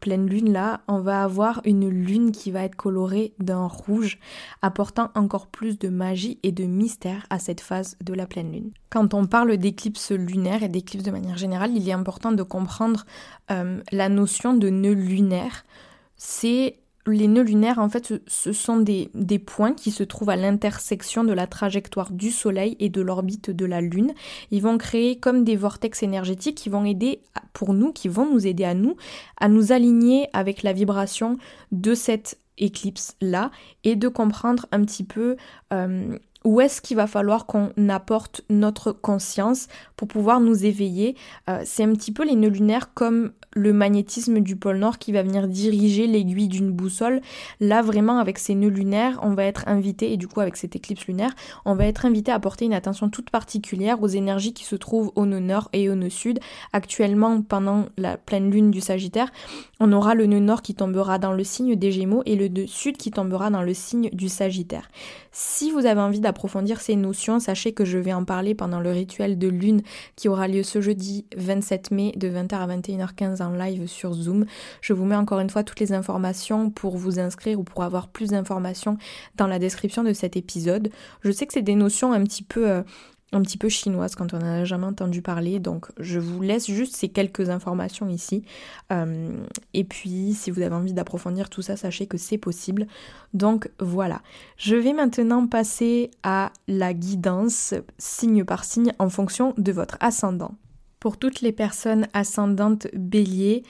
pleine 0.00 0.28
lune-là, 0.28 0.80
on 0.88 1.00
va 1.00 1.22
avoir 1.22 1.60
une 1.64 1.88
lune 1.88 2.32
qui 2.32 2.50
va 2.50 2.64
être 2.64 2.74
colorée 2.74 3.34
d'un 3.38 3.66
rouge, 3.66 4.18
apportant 4.62 5.10
encore 5.14 5.46
plus 5.46 5.78
de 5.78 5.88
magie 5.88 6.40
et 6.42 6.50
de 6.50 6.64
mystère 6.64 7.24
à 7.30 7.38
cette 7.38 7.60
phase 7.60 7.96
de 8.04 8.14
la 8.14 8.26
pleine 8.26 8.52
lune. 8.52 8.72
Quand 8.90 9.14
on 9.14 9.26
parle 9.26 9.56
d'éclipse 9.56 10.10
lunaire 10.10 10.64
et 10.64 10.68
d'éclipse 10.68 11.04
de 11.04 11.12
manière 11.12 11.38
générale, 11.38 11.72
il 11.76 11.88
est 11.88 11.92
important 11.92 12.32
de 12.32 12.42
comprendre 12.42 13.06
euh, 13.50 13.80
la 13.92 14.08
notion 14.08 14.54
de 14.54 14.68
nœud 14.68 14.94
lunaire. 14.94 15.64
C'est 16.16 16.81
les 17.06 17.26
nœuds 17.26 17.42
lunaires, 17.42 17.78
en 17.78 17.88
fait, 17.88 18.14
ce 18.26 18.52
sont 18.52 18.78
des, 18.78 19.10
points 19.44 19.74
qui 19.74 19.90
se 19.90 20.04
trouvent 20.04 20.30
à 20.30 20.36
l'intersection 20.36 21.24
de 21.24 21.32
la 21.32 21.46
trajectoire 21.46 22.12
du 22.12 22.30
Soleil 22.30 22.76
et 22.78 22.88
de 22.88 23.00
l'orbite 23.00 23.50
de 23.50 23.64
la 23.64 23.80
Lune. 23.80 24.12
Ils 24.50 24.62
vont 24.62 24.78
créer 24.78 25.18
comme 25.18 25.42
des 25.44 25.56
vortex 25.56 26.02
énergétiques 26.02 26.56
qui 26.56 26.68
vont 26.68 26.84
aider 26.84 27.20
pour 27.52 27.74
nous, 27.74 27.92
qui 27.92 28.08
vont 28.08 28.30
nous 28.30 28.46
aider 28.46 28.64
à 28.64 28.74
nous, 28.74 28.96
à 29.38 29.48
nous 29.48 29.72
aligner 29.72 30.28
avec 30.32 30.62
la 30.62 30.72
vibration 30.72 31.38
de 31.72 31.94
cette 31.94 32.38
éclipse-là 32.58 33.50
et 33.82 33.96
de 33.96 34.08
comprendre 34.08 34.66
un 34.70 34.84
petit 34.84 35.04
peu 35.04 35.36
euh, 35.72 36.18
où 36.44 36.60
est-ce 36.60 36.80
qu'il 36.80 36.96
va 36.96 37.06
falloir 37.06 37.46
qu'on 37.46 37.70
apporte 37.88 38.42
notre 38.50 38.92
conscience 38.92 39.68
pour 39.96 40.08
pouvoir 40.08 40.40
nous 40.40 40.64
éveiller? 40.64 41.16
Euh, 41.48 41.62
c'est 41.64 41.84
un 41.84 41.92
petit 41.92 42.12
peu 42.12 42.24
les 42.24 42.34
nœuds 42.34 42.48
lunaires 42.48 42.92
comme 42.94 43.32
le 43.54 43.72
magnétisme 43.72 44.40
du 44.40 44.56
pôle 44.56 44.78
Nord 44.78 44.98
qui 44.98 45.12
va 45.12 45.22
venir 45.22 45.46
diriger 45.46 46.06
l'aiguille 46.06 46.48
d'une 46.48 46.70
boussole. 46.70 47.20
Là, 47.60 47.82
vraiment, 47.82 48.18
avec 48.18 48.38
ces 48.38 48.54
nœuds 48.54 48.68
lunaires, 48.68 49.20
on 49.22 49.34
va 49.34 49.44
être 49.44 49.64
invité, 49.68 50.12
et 50.12 50.16
du 50.16 50.26
coup, 50.26 50.40
avec 50.40 50.56
cette 50.56 50.76
éclipse 50.76 51.06
lunaire, 51.06 51.32
on 51.64 51.74
va 51.74 51.86
être 51.86 52.06
invité 52.06 52.32
à 52.32 52.40
porter 52.40 52.64
une 52.64 52.74
attention 52.74 53.10
toute 53.10 53.30
particulière 53.30 54.02
aux 54.02 54.08
énergies 54.08 54.54
qui 54.54 54.64
se 54.64 54.76
trouvent 54.76 55.12
au 55.16 55.26
nœud 55.26 55.40
nord 55.40 55.68
et 55.72 55.90
au 55.90 55.94
nœud 55.94 56.10
sud. 56.10 56.40
Actuellement, 56.72 57.42
pendant 57.42 57.86
la 57.98 58.16
pleine 58.16 58.50
lune 58.50 58.70
du 58.70 58.80
Sagittaire, 58.80 59.30
on 59.80 59.92
aura 59.92 60.14
le 60.14 60.26
nœud 60.26 60.40
nord 60.40 60.62
qui 60.62 60.74
tombera 60.74 61.18
dans 61.18 61.32
le 61.32 61.44
signe 61.44 61.76
des 61.76 61.92
Gémeaux 61.92 62.22
et 62.24 62.36
le 62.36 62.48
nœud 62.48 62.66
sud 62.66 62.96
qui 62.96 63.10
tombera 63.10 63.50
dans 63.50 63.62
le 63.62 63.74
signe 63.74 64.08
du 64.12 64.28
Sagittaire. 64.28 64.88
Si 65.30 65.70
vous 65.70 65.86
avez 65.86 66.00
envie 66.00 66.20
d'approfondir 66.32 66.80
ces 66.80 66.96
notions, 66.96 67.38
sachez 67.40 67.72
que 67.72 67.84
je 67.84 67.98
vais 67.98 68.14
en 68.14 68.24
parler 68.24 68.54
pendant 68.54 68.80
le 68.80 68.90
rituel 68.90 69.38
de 69.38 69.48
lune 69.48 69.82
qui 70.16 70.30
aura 70.30 70.48
lieu 70.48 70.62
ce 70.62 70.80
jeudi 70.80 71.26
27 71.36 71.90
mai 71.90 72.12
de 72.16 72.28
20h 72.28 72.54
à 72.54 72.66
21h15 72.66 73.42
en 73.42 73.52
live 73.52 73.86
sur 73.86 74.14
Zoom. 74.14 74.46
Je 74.80 74.94
vous 74.94 75.04
mets 75.04 75.14
encore 75.14 75.40
une 75.40 75.50
fois 75.50 75.62
toutes 75.62 75.80
les 75.80 75.92
informations 75.92 76.70
pour 76.70 76.96
vous 76.96 77.18
inscrire 77.18 77.60
ou 77.60 77.64
pour 77.64 77.84
avoir 77.84 78.08
plus 78.08 78.30
d'informations 78.30 78.96
dans 79.36 79.46
la 79.46 79.58
description 79.58 80.02
de 80.02 80.14
cet 80.14 80.36
épisode. 80.36 80.90
Je 81.20 81.30
sais 81.30 81.46
que 81.46 81.52
c'est 81.52 81.60
des 81.60 81.74
notions 81.74 82.12
un 82.14 82.24
petit 82.24 82.42
peu... 82.42 82.70
Euh, 82.70 82.82
un 83.32 83.42
petit 83.42 83.58
peu 83.58 83.68
chinoises 83.68 84.14
quand 84.14 84.34
on 84.34 84.38
n'en 84.38 84.60
a 84.60 84.64
jamais 84.64 84.86
entendu 84.86 85.22
parler. 85.22 85.58
Donc 85.58 85.86
je 85.98 86.18
vous 86.18 86.42
laisse 86.42 86.70
juste 86.70 86.94
ces 86.94 87.08
quelques 87.08 87.50
informations 87.50 88.08
ici. 88.08 88.44
Euh, 88.92 89.36
et 89.74 89.84
puis 89.84 90.34
si 90.34 90.50
vous 90.50 90.60
avez 90.60 90.74
envie 90.74 90.92
d'approfondir 90.92 91.50
tout 91.50 91.62
ça, 91.62 91.76
sachez 91.76 92.06
que 92.06 92.18
c'est 92.18 92.38
possible. 92.38 92.86
Donc 93.34 93.70
voilà. 93.80 94.20
Je 94.56 94.76
vais 94.76 94.92
maintenant 94.92 95.46
passer 95.46 96.10
à 96.22 96.52
la 96.68 96.94
guidance 96.94 97.74
signe 97.98 98.44
par 98.44 98.64
signe 98.64 98.92
en 98.98 99.08
fonction 99.08 99.54
de 99.56 99.72
votre 99.72 99.96
ascendant. 100.00 100.54
Pour 101.00 101.16
toutes 101.16 101.40
les 101.40 101.52
personnes 101.52 102.06
ascendantes 102.12 102.86
bélier, 102.94 103.64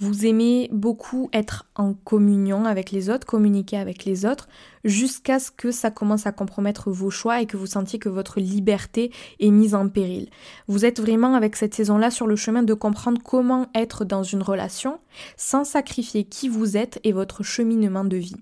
vous 0.00 0.26
aimez 0.26 0.68
beaucoup 0.72 1.30
être 1.32 1.66
en 1.76 1.94
communion 1.94 2.64
avec 2.64 2.90
les 2.90 3.08
autres, 3.08 3.24
communiquer 3.24 3.76
avec 3.76 4.04
les 4.04 4.26
autres, 4.26 4.48
jusqu'à 4.84 5.38
ce 5.38 5.50
que 5.50 5.70
ça 5.70 5.90
commence 5.90 6.26
à 6.26 6.32
compromettre 6.32 6.90
vos 6.90 7.10
choix 7.10 7.40
et 7.40 7.46
que 7.46 7.56
vous 7.56 7.66
sentiez 7.66 7.98
que 7.98 8.08
votre 8.08 8.40
liberté 8.40 9.12
est 9.40 9.50
mise 9.50 9.74
en 9.74 9.88
péril. 9.88 10.28
Vous 10.68 10.84
êtes 10.84 11.00
vraiment 11.00 11.34
avec 11.34 11.56
cette 11.56 11.74
saison-là 11.74 12.10
sur 12.10 12.26
le 12.26 12.36
chemin 12.36 12.62
de 12.62 12.74
comprendre 12.74 13.20
comment 13.22 13.68
être 13.74 14.04
dans 14.04 14.22
une 14.22 14.42
relation 14.42 14.98
sans 15.36 15.64
sacrifier 15.64 16.24
qui 16.24 16.48
vous 16.48 16.76
êtes 16.76 17.00
et 17.04 17.12
votre 17.12 17.42
cheminement 17.42 18.04
de 18.04 18.16
vie. 18.16 18.36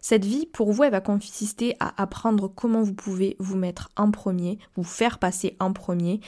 Cette 0.00 0.24
vie, 0.24 0.46
pour 0.46 0.72
vous, 0.72 0.84
elle 0.84 0.90
va 0.90 1.00
consister 1.00 1.76
à 1.80 2.00
apprendre 2.00 2.48
comment 2.48 2.82
vous 2.82 2.94
pouvez 2.94 3.36
vous 3.38 3.56
mettre 3.56 3.90
en 3.96 4.10
premier, 4.10 4.58
vous 4.76 4.84
faire 4.84 5.18
passer 5.18 5.56
en 5.60 5.72
premier, 5.72 6.20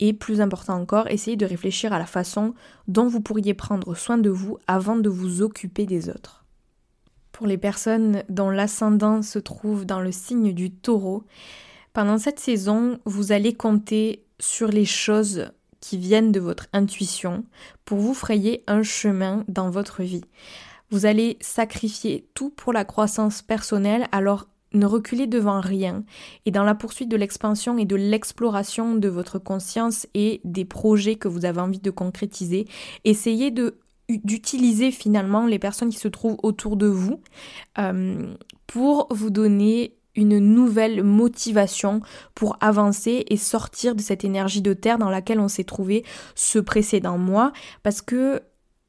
et 0.00 0.12
plus 0.12 0.40
important 0.40 0.74
encore, 0.74 1.08
essayer 1.08 1.36
de 1.36 1.46
réfléchir 1.46 1.92
à 1.92 1.98
la 1.98 2.06
façon 2.06 2.54
dont 2.86 3.06
vous 3.06 3.20
pourriez 3.20 3.54
prendre 3.54 3.94
soin 3.94 4.18
de 4.18 4.30
vous 4.30 4.58
avant 4.66 4.96
de 4.96 5.08
vous 5.08 5.42
occuper 5.42 5.86
des 5.86 6.08
autres. 6.08 6.44
Pour 7.38 7.46
les 7.46 7.56
personnes 7.56 8.24
dont 8.28 8.50
l'ascendant 8.50 9.22
se 9.22 9.38
trouve 9.38 9.86
dans 9.86 10.00
le 10.00 10.10
signe 10.10 10.52
du 10.52 10.72
taureau, 10.72 11.22
pendant 11.92 12.18
cette 12.18 12.40
saison, 12.40 12.98
vous 13.04 13.30
allez 13.30 13.54
compter 13.54 14.24
sur 14.40 14.66
les 14.66 14.84
choses 14.84 15.52
qui 15.78 15.98
viennent 15.98 16.32
de 16.32 16.40
votre 16.40 16.66
intuition 16.72 17.44
pour 17.84 17.98
vous 17.98 18.12
frayer 18.12 18.64
un 18.66 18.82
chemin 18.82 19.44
dans 19.46 19.70
votre 19.70 20.02
vie. 20.02 20.24
Vous 20.90 21.06
allez 21.06 21.38
sacrifier 21.40 22.26
tout 22.34 22.50
pour 22.50 22.72
la 22.72 22.84
croissance 22.84 23.40
personnelle, 23.40 24.08
alors 24.10 24.48
ne 24.72 24.86
reculez 24.86 25.28
devant 25.28 25.60
rien 25.60 26.02
et 26.44 26.50
dans 26.50 26.64
la 26.64 26.74
poursuite 26.74 27.08
de 27.08 27.16
l'expansion 27.16 27.78
et 27.78 27.84
de 27.84 27.94
l'exploration 27.94 28.96
de 28.96 29.08
votre 29.08 29.38
conscience 29.38 30.08
et 30.12 30.40
des 30.42 30.64
projets 30.64 31.14
que 31.14 31.28
vous 31.28 31.44
avez 31.44 31.60
envie 31.60 31.78
de 31.78 31.92
concrétiser, 31.92 32.66
essayez 33.04 33.52
de 33.52 33.78
d'utiliser 34.08 34.90
finalement 34.90 35.46
les 35.46 35.58
personnes 35.58 35.90
qui 35.90 35.98
se 35.98 36.08
trouvent 36.08 36.38
autour 36.42 36.76
de 36.76 36.86
vous 36.86 37.20
euh, 37.78 38.34
pour 38.66 39.06
vous 39.10 39.30
donner 39.30 39.94
une 40.14 40.38
nouvelle 40.38 41.04
motivation 41.04 42.00
pour 42.34 42.56
avancer 42.60 43.24
et 43.28 43.36
sortir 43.36 43.94
de 43.94 44.00
cette 44.00 44.24
énergie 44.24 44.62
de 44.62 44.72
terre 44.72 44.98
dans 44.98 45.10
laquelle 45.10 45.40
on 45.40 45.48
s'est 45.48 45.64
trouvé 45.64 46.04
ce 46.34 46.58
précédent 46.58 47.18
mois 47.18 47.52
parce 47.82 48.02
que 48.02 48.40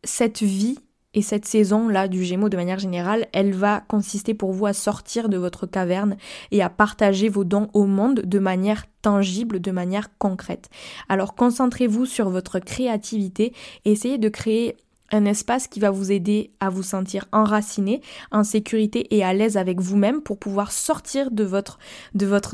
cette 0.03 0.41
vie 0.41 0.79
et 1.15 1.21
cette 1.21 1.45
saison-là 1.45 2.07
du 2.07 2.23
Gémeaux, 2.23 2.49
de 2.49 2.57
manière 2.57 2.77
générale, 2.77 3.27
elle 3.33 3.51
va 3.51 3.81
consister 3.81 4.35
pour 4.35 4.53
vous 4.53 4.67
à 4.67 4.73
sortir 4.73 5.27
de 5.27 5.37
votre 5.37 5.65
caverne 5.65 6.17
et 6.51 6.61
à 6.61 6.69
partager 6.69 7.29
vos 7.29 7.43
dons 7.43 7.67
au 7.73 7.85
monde 7.85 8.21
de 8.21 8.39
manière 8.39 8.85
tangible, 9.01 9.59
de 9.59 9.71
manière 9.71 10.15
concrète. 10.17 10.69
Alors 11.09 11.33
concentrez-vous 11.35 12.05
sur 12.05 12.29
votre 12.29 12.59
créativité 12.59 13.53
et 13.85 13.91
essayez 13.91 14.19
de 14.19 14.29
créer 14.29 14.77
un 15.11 15.25
espace 15.25 15.67
qui 15.67 15.79
va 15.79 15.91
vous 15.91 16.11
aider 16.11 16.51
à 16.59 16.69
vous 16.69 16.83
sentir 16.83 17.25
enraciné, 17.31 18.01
en 18.31 18.43
sécurité 18.43 19.15
et 19.15 19.23
à 19.23 19.33
l'aise 19.33 19.57
avec 19.57 19.79
vous-même 19.79 20.21
pour 20.21 20.39
pouvoir 20.39 20.71
sortir 20.71 21.31
de 21.31 21.43
votre, 21.43 21.77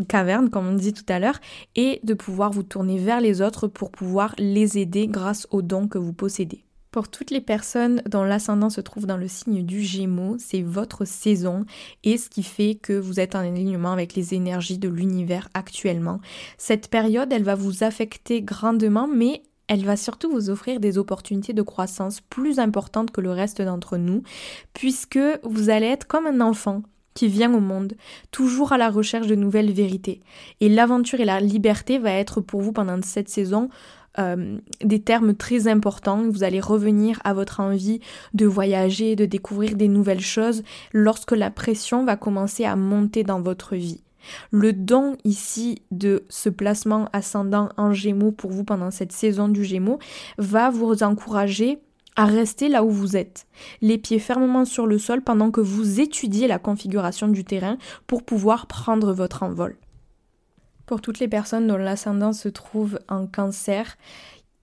caverne, 0.07 0.49
comme 0.49 0.67
on 0.67 0.73
dit 0.73 0.93
tout 0.93 1.05
à 1.09 1.19
l'heure, 1.19 1.39
et 1.75 1.99
de 2.03 2.13
pouvoir 2.13 2.51
vous 2.51 2.63
tourner 2.63 2.97
vers 2.97 3.21
les 3.21 3.41
autres 3.41 3.67
pour 3.67 3.91
pouvoir 3.91 4.35
les 4.37 4.77
aider 4.77 5.07
grâce 5.07 5.47
aux 5.51 5.61
dons 5.61 5.87
que 5.87 5.97
vous 5.97 6.13
possédez. 6.13 6.65
Pour 6.95 7.09
toutes 7.09 7.29
les 7.29 7.41
personnes 7.41 8.01
dont 8.09 8.23
l'ascendant 8.23 8.69
se 8.69 8.79
trouve 8.79 9.05
dans 9.05 9.17
le 9.17 9.27
signe 9.27 9.65
du 9.65 9.81
Gémeaux, 9.81 10.37
c'est 10.39 10.61
votre 10.61 11.03
saison 11.03 11.65
et 12.05 12.17
ce 12.17 12.29
qui 12.29 12.41
fait 12.41 12.75
que 12.75 12.93
vous 12.93 13.19
êtes 13.19 13.35
en 13.35 13.39
alignement 13.39 13.91
avec 13.91 14.15
les 14.15 14.33
énergies 14.33 14.77
de 14.77 14.87
l'univers 14.87 15.49
actuellement. 15.53 16.21
Cette 16.57 16.87
période, 16.87 17.33
elle 17.33 17.43
va 17.43 17.55
vous 17.55 17.83
affecter 17.83 18.41
grandement, 18.41 19.09
mais 19.13 19.43
elle 19.67 19.85
va 19.85 19.97
surtout 19.97 20.31
vous 20.31 20.49
offrir 20.49 20.79
des 20.79 20.97
opportunités 20.97 21.53
de 21.53 21.61
croissance 21.61 22.21
plus 22.21 22.59
importantes 22.59 23.11
que 23.11 23.21
le 23.21 23.31
reste 23.31 23.61
d'entre 23.61 23.97
nous, 23.97 24.23
puisque 24.73 25.19
vous 25.43 25.69
allez 25.69 25.87
être 25.87 26.07
comme 26.07 26.27
un 26.27 26.41
enfant 26.41 26.83
qui 27.13 27.27
vient 27.29 27.53
au 27.53 27.61
monde, 27.61 27.93
toujours 28.31 28.73
à 28.73 28.77
la 28.77 28.89
recherche 28.89 29.27
de 29.27 29.35
nouvelles 29.35 29.71
vérités. 29.71 30.21
Et 30.59 30.69
l'aventure 30.69 31.21
et 31.21 31.25
la 31.25 31.39
liberté 31.39 31.97
va 31.97 32.11
être 32.11 32.41
pour 32.41 32.61
vous 32.61 32.73
pendant 32.73 33.01
cette 33.01 33.29
saison 33.29 33.69
euh, 34.19 34.57
des 34.81 35.01
termes 35.01 35.33
très 35.33 35.67
importants. 35.67 36.29
Vous 36.29 36.43
allez 36.43 36.59
revenir 36.59 37.19
à 37.23 37.33
votre 37.33 37.61
envie 37.61 38.01
de 38.33 38.45
voyager, 38.45 39.15
de 39.15 39.25
découvrir 39.25 39.75
des 39.75 39.87
nouvelles 39.87 40.21
choses 40.21 40.63
lorsque 40.93 41.31
la 41.31 41.51
pression 41.51 42.03
va 42.03 42.17
commencer 42.17 42.65
à 42.65 42.75
monter 42.75 43.23
dans 43.23 43.41
votre 43.41 43.75
vie. 43.75 44.01
Le 44.51 44.73
don 44.73 45.17
ici 45.23 45.81
de 45.91 46.23
ce 46.29 46.49
placement 46.49 47.09
ascendant 47.13 47.69
en 47.77 47.91
Gémeaux 47.91 48.31
pour 48.31 48.51
vous 48.51 48.63
pendant 48.63 48.91
cette 48.91 49.11
saison 49.11 49.47
du 49.47 49.63
Gémeaux 49.63 49.99
va 50.37 50.69
vous 50.69 51.03
encourager 51.03 51.79
à 52.15 52.25
rester 52.25 52.69
là 52.69 52.83
où 52.83 52.89
vous 52.89 53.17
êtes, 53.17 53.45
les 53.81 53.97
pieds 53.97 54.19
fermement 54.19 54.65
sur 54.65 54.87
le 54.87 54.97
sol 54.97 55.21
pendant 55.21 55.51
que 55.51 55.61
vous 55.61 55.99
étudiez 55.99 56.47
la 56.47 56.59
configuration 56.59 57.27
du 57.27 57.43
terrain 57.43 57.77
pour 58.07 58.23
pouvoir 58.23 58.67
prendre 58.67 59.11
votre 59.11 59.43
envol. 59.43 59.77
Pour 60.85 61.01
toutes 61.01 61.19
les 61.19 61.27
personnes 61.27 61.67
dont 61.67 61.77
l'ascendant 61.77 62.31
se 62.31 62.47
trouve 62.47 62.99
en 63.09 63.25
cancer, 63.25 63.97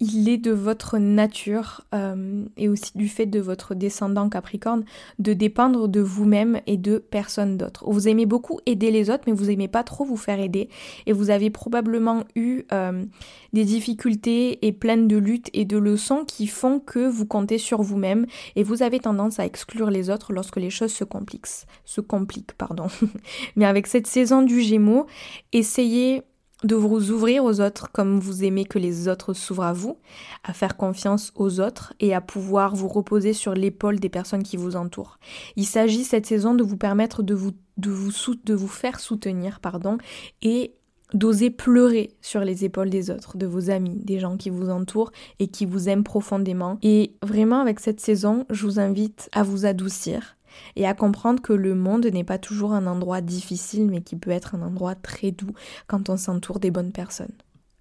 il 0.03 0.29
est 0.29 0.37
de 0.39 0.51
votre 0.51 0.99
nature 0.99 1.83
euh, 1.95 2.45
et 2.57 2.69
aussi 2.69 2.91
du 2.97 3.09
fait 3.09 3.27
de 3.27 3.39
votre 3.39 3.77
descendant 3.77 4.29
Capricorne 4.29 4.85
de 5.21 5.33
dépendre 5.33 5.87
de 5.87 6.01
vous-même 6.01 6.61
et 6.67 6.77
de 6.77 6.99
personne 6.99 7.57
d'autre. 7.57 7.85
Vous 7.87 8.09
aimez 8.09 8.27
beaucoup 8.27 8.59
aider 8.67 8.91
les 8.91 9.11
autres, 9.11 9.23
mais 9.29 9.33
vous 9.33 9.49
aimez 9.49 9.69
pas 9.69 9.85
trop 9.85 10.05
vous 10.05 10.17
faire 10.17 10.41
aider. 10.41 10.69
Et 11.07 11.13
vous 11.13 11.31
avez 11.31 11.51
probablement 11.51 12.25
eu 12.35 12.63
euh, 12.73 13.05
des 13.53 13.65
difficultés 13.65 14.67
et 14.67 14.73
pleines 14.73 15.07
de 15.07 15.17
luttes 15.17 15.51
et 15.53 15.65
de 15.65 15.79
leçons 15.79 16.25
qui 16.25 16.49
font 16.49 16.81
que 16.81 17.09
vous 17.09 17.25
comptez 17.27 17.59
sur 17.59 17.83
vous-même 17.83 18.27
et 18.57 18.65
vous 18.65 18.83
avez 18.83 18.99
tendance 18.99 19.39
à 19.39 19.47
exclure 19.47 19.91
les 19.91 20.11
autres 20.11 20.33
lorsque 20.33 20.57
les 20.57 20.71
choses 20.71 20.93
se 20.93 21.05
compliquent. 21.05 21.47
Se 21.85 22.01
compliquent, 22.01 22.55
pardon. 22.59 22.89
mais 23.57 23.67
avec 23.67 23.87
cette 23.87 24.09
saison 24.09 24.43
du 24.43 24.63
Gémeaux, 24.63 25.07
essayez 25.53 26.23
de 26.65 26.75
vous 26.75 27.11
ouvrir 27.11 27.45
aux 27.45 27.61
autres 27.61 27.91
comme 27.93 28.21
vous 28.21 28.45
aimez 28.45 28.65
que 28.65 28.79
les 28.79 29.09
autres 29.09 29.35
s'ouvrent 29.35 29.65
à 29.65 29.73
vous, 29.73 29.99
à 30.45 30.53
faire 30.53 30.77
confiance 30.77 31.33
aux 31.35 31.61
autres 31.61 31.93
et 32.01 32.15
à 32.15 32.21
pouvoir 32.21 32.75
vous 32.75 32.89
reposer 32.89 33.33
sur 33.33 33.55
l'épaule 33.55 33.99
des 33.99 34.09
personnes 34.09 34.43
qui 34.43 34.57
vous 34.57 34.77
entourent. 34.77 35.19
Il 35.57 35.67
s'agit 35.67 36.05
cette 36.05 36.27
saison 36.27 36.55
de 36.55 36.63
vous 36.63 36.77
permettre 36.77 37.23
de 37.23 37.35
vous, 37.35 37.53
de 37.77 37.91
vous, 37.91 38.13
de 38.45 38.55
vous 38.55 38.69
faire 38.69 39.01
soutenir 39.01 39.61
pardon, 39.61 39.99
et 40.43 40.75
d'oser 41.15 41.51
pleurer 41.51 42.11
sur 42.21 42.41
les 42.41 42.65
épaules 42.65 42.91
des 42.91 43.11
autres, 43.11 43.37
de 43.37 43.47
vos 43.47 43.71
amis, 43.71 43.97
des 43.97 44.19
gens 44.19 44.37
qui 44.37 44.51
vous 44.51 44.71
entourent 44.71 45.13
et 45.39 45.49
qui 45.49 45.67
vous 45.67 45.89
aiment 45.89 46.05
profondément. 46.05 46.79
Et 46.83 47.15
vraiment 47.23 47.61
avec 47.61 47.81
cette 47.81 48.01
saison, 48.01 48.47
je 48.51 48.65
vous 48.65 48.81
invite 48.81 49.29
à 49.33 49.43
vous 49.43 49.67
adoucir, 49.67 50.37
et 50.77 50.87
à 50.87 50.95
comprendre 50.95 51.43
que 51.43 51.53
le 51.53 51.75
monde 51.75 52.07
n'est 52.07 52.25
pas 52.25 52.39
toujours 52.39 52.73
un 52.73 52.87
endroit 52.87 53.21
difficile 53.21 53.89
mais 53.91 54.03
qui 54.03 54.17
peut 54.17 54.31
être 54.31 54.55
un 54.55 54.63
endroit 54.63 54.95
très 54.95 55.31
doux 55.31 55.53
quand 55.87 56.09
on 56.09 56.17
s'entoure 56.17 56.61
des 56.61 56.71
bonnes 56.71 56.93
personnes. 56.93 57.33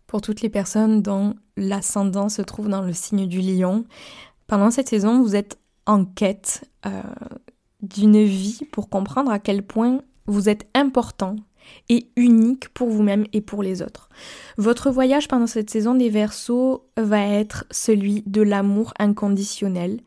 Pour 0.08 0.22
toutes 0.22 0.42
les 0.42 0.50
personnes 0.50 1.02
dont 1.02 1.36
l'ascendant 1.56 2.30
se 2.30 2.42
trouve 2.42 2.68
dans 2.68 2.82
le 2.82 2.94
signe 2.94 3.28
du 3.28 3.42
lion, 3.42 3.86
pendant 4.48 4.72
cette 4.72 4.90
saison 4.90 5.22
vous 5.22 5.36
êtes 5.36 5.58
en 5.86 6.06
quête 6.06 6.70
euh, 6.86 7.02
d'une 7.82 8.24
vie 8.24 8.62
pour 8.72 8.90
comprendre 8.90 9.32
à 9.32 9.40
quel 9.40 9.64
point 9.64 10.02
vous 10.28 10.50
êtes 10.50 10.68
important 10.76 11.36
et 11.90 12.08
unique 12.16 12.70
pour 12.70 12.90
vous-même 12.90 13.26
et 13.34 13.42
pour 13.42 13.64
les 13.64 13.82
autres. 13.82 14.10
Votre 14.58 14.92
voyage 14.92 15.28
pendant 15.28 15.48
cette 15.48 15.70
saison 15.70 15.96
des 15.96 16.10
Verseaux 16.10 16.86
va 16.98 17.22
être 17.22 17.66
celui 17.72 18.24
de 18.26 18.42
l'amour 18.42 18.94
inconditionnel, 19.00 20.02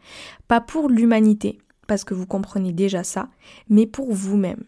pas 0.49 0.61
pour 0.61 0.89
l'humanité, 0.89 1.59
parce 1.87 2.05
que 2.05 2.15
vous 2.15 2.27
comprenez 2.27 2.73
déjà 2.73 3.05
ça, 3.05 3.29
mais 3.69 3.87
pour 3.87 4.13
vous-même. 4.13 4.65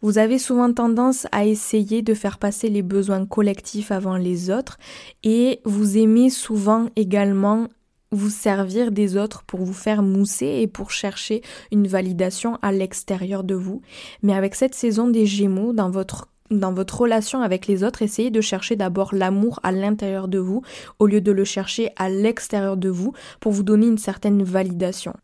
Vous 0.00 0.18
avez 0.18 0.38
souvent 0.38 0.72
tendance 0.72 1.26
à 1.32 1.44
essayer 1.44 2.02
de 2.02 2.14
faire 2.14 2.38
passer 2.38 2.68
les 2.68 2.82
besoins 2.82 3.26
collectifs 3.26 3.92
avant 3.92 4.16
les 4.16 4.50
autres 4.50 4.78
et 5.22 5.60
vous 5.64 5.98
aimez 5.98 6.30
souvent 6.30 6.88
également 6.96 7.68
vous 8.10 8.30
servir 8.30 8.92
des 8.92 9.16
autres 9.16 9.42
pour 9.44 9.60
vous 9.60 9.72
faire 9.72 10.02
mousser 10.02 10.58
et 10.60 10.66
pour 10.66 10.90
chercher 10.90 11.42
une 11.70 11.86
validation 11.86 12.58
à 12.60 12.70
l'extérieur 12.70 13.42
de 13.42 13.54
vous. 13.54 13.80
Mais 14.22 14.34
avec 14.34 14.54
cette 14.54 14.74
saison 14.74 15.08
des 15.08 15.26
Gémeaux, 15.26 15.72
dans 15.72 15.90
votre 15.90 16.28
dans 16.50 16.74
votre 16.74 17.00
relation 17.00 17.40
avec 17.40 17.66
les 17.66 17.82
autres, 17.82 18.02
essayez 18.02 18.30
de 18.30 18.42
chercher 18.42 18.76
d'abord 18.76 19.14
l'amour 19.14 19.58
à 19.62 19.72
l'intérieur 19.72 20.28
de 20.28 20.38
vous 20.38 20.60
au 20.98 21.06
lieu 21.06 21.22
de 21.22 21.32
le 21.32 21.44
chercher 21.44 21.88
à 21.96 22.10
l'extérieur 22.10 22.76
de 22.76 22.90
vous 22.90 23.14
pour 23.40 23.52
vous 23.52 23.62
donner 23.62 23.86
une 23.86 23.96
certaine 23.96 24.42
validation 24.42 25.14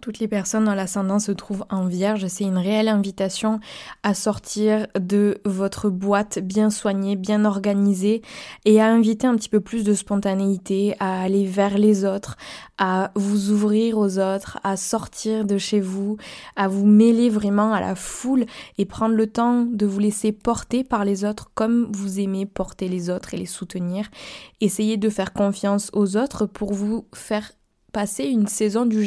toutes 0.00 0.18
les 0.18 0.28
personnes 0.28 0.64
dont 0.64 0.74
l'ascendant 0.74 1.18
se 1.18 1.32
trouve 1.32 1.64
en 1.70 1.86
vierge, 1.86 2.26
c'est 2.28 2.44
une 2.44 2.58
réelle 2.58 2.88
invitation 2.88 3.60
à 4.02 4.14
sortir 4.14 4.86
de 4.98 5.40
votre 5.44 5.90
boîte 5.90 6.38
bien 6.38 6.70
soignée, 6.70 7.16
bien 7.16 7.44
organisée 7.44 8.22
et 8.64 8.80
à 8.80 8.86
inviter 8.86 9.26
un 9.26 9.36
petit 9.36 9.48
peu 9.48 9.60
plus 9.60 9.84
de 9.84 9.94
spontanéité, 9.94 10.94
à 11.00 11.22
aller 11.22 11.44
vers 11.44 11.78
les 11.78 12.04
autres, 12.04 12.36
à 12.78 13.10
vous 13.14 13.50
ouvrir 13.50 13.98
aux 13.98 14.18
autres, 14.18 14.58
à 14.62 14.76
sortir 14.76 15.44
de 15.44 15.58
chez 15.58 15.80
vous, 15.80 16.16
à 16.56 16.68
vous 16.68 16.86
mêler 16.86 17.30
vraiment 17.30 17.72
à 17.72 17.80
la 17.80 17.94
foule 17.94 18.46
et 18.78 18.84
prendre 18.84 19.14
le 19.14 19.26
temps 19.26 19.64
de 19.64 19.86
vous 19.86 19.98
laisser 19.98 20.32
porter 20.32 20.84
par 20.84 21.04
les 21.04 21.24
autres 21.24 21.50
comme 21.54 21.88
vous 21.92 22.20
aimez 22.20 22.46
porter 22.46 22.88
les 22.88 23.10
autres 23.10 23.34
et 23.34 23.38
les 23.38 23.46
soutenir. 23.46 24.08
Essayez 24.60 24.96
de 24.96 25.08
faire 25.08 25.32
confiance 25.32 25.90
aux 25.92 26.16
autres 26.16 26.46
pour 26.46 26.72
vous 26.72 27.06
faire 27.14 27.50
passer 27.96 28.24
une 28.24 28.46
saison 28.46 28.84
du, 28.84 29.02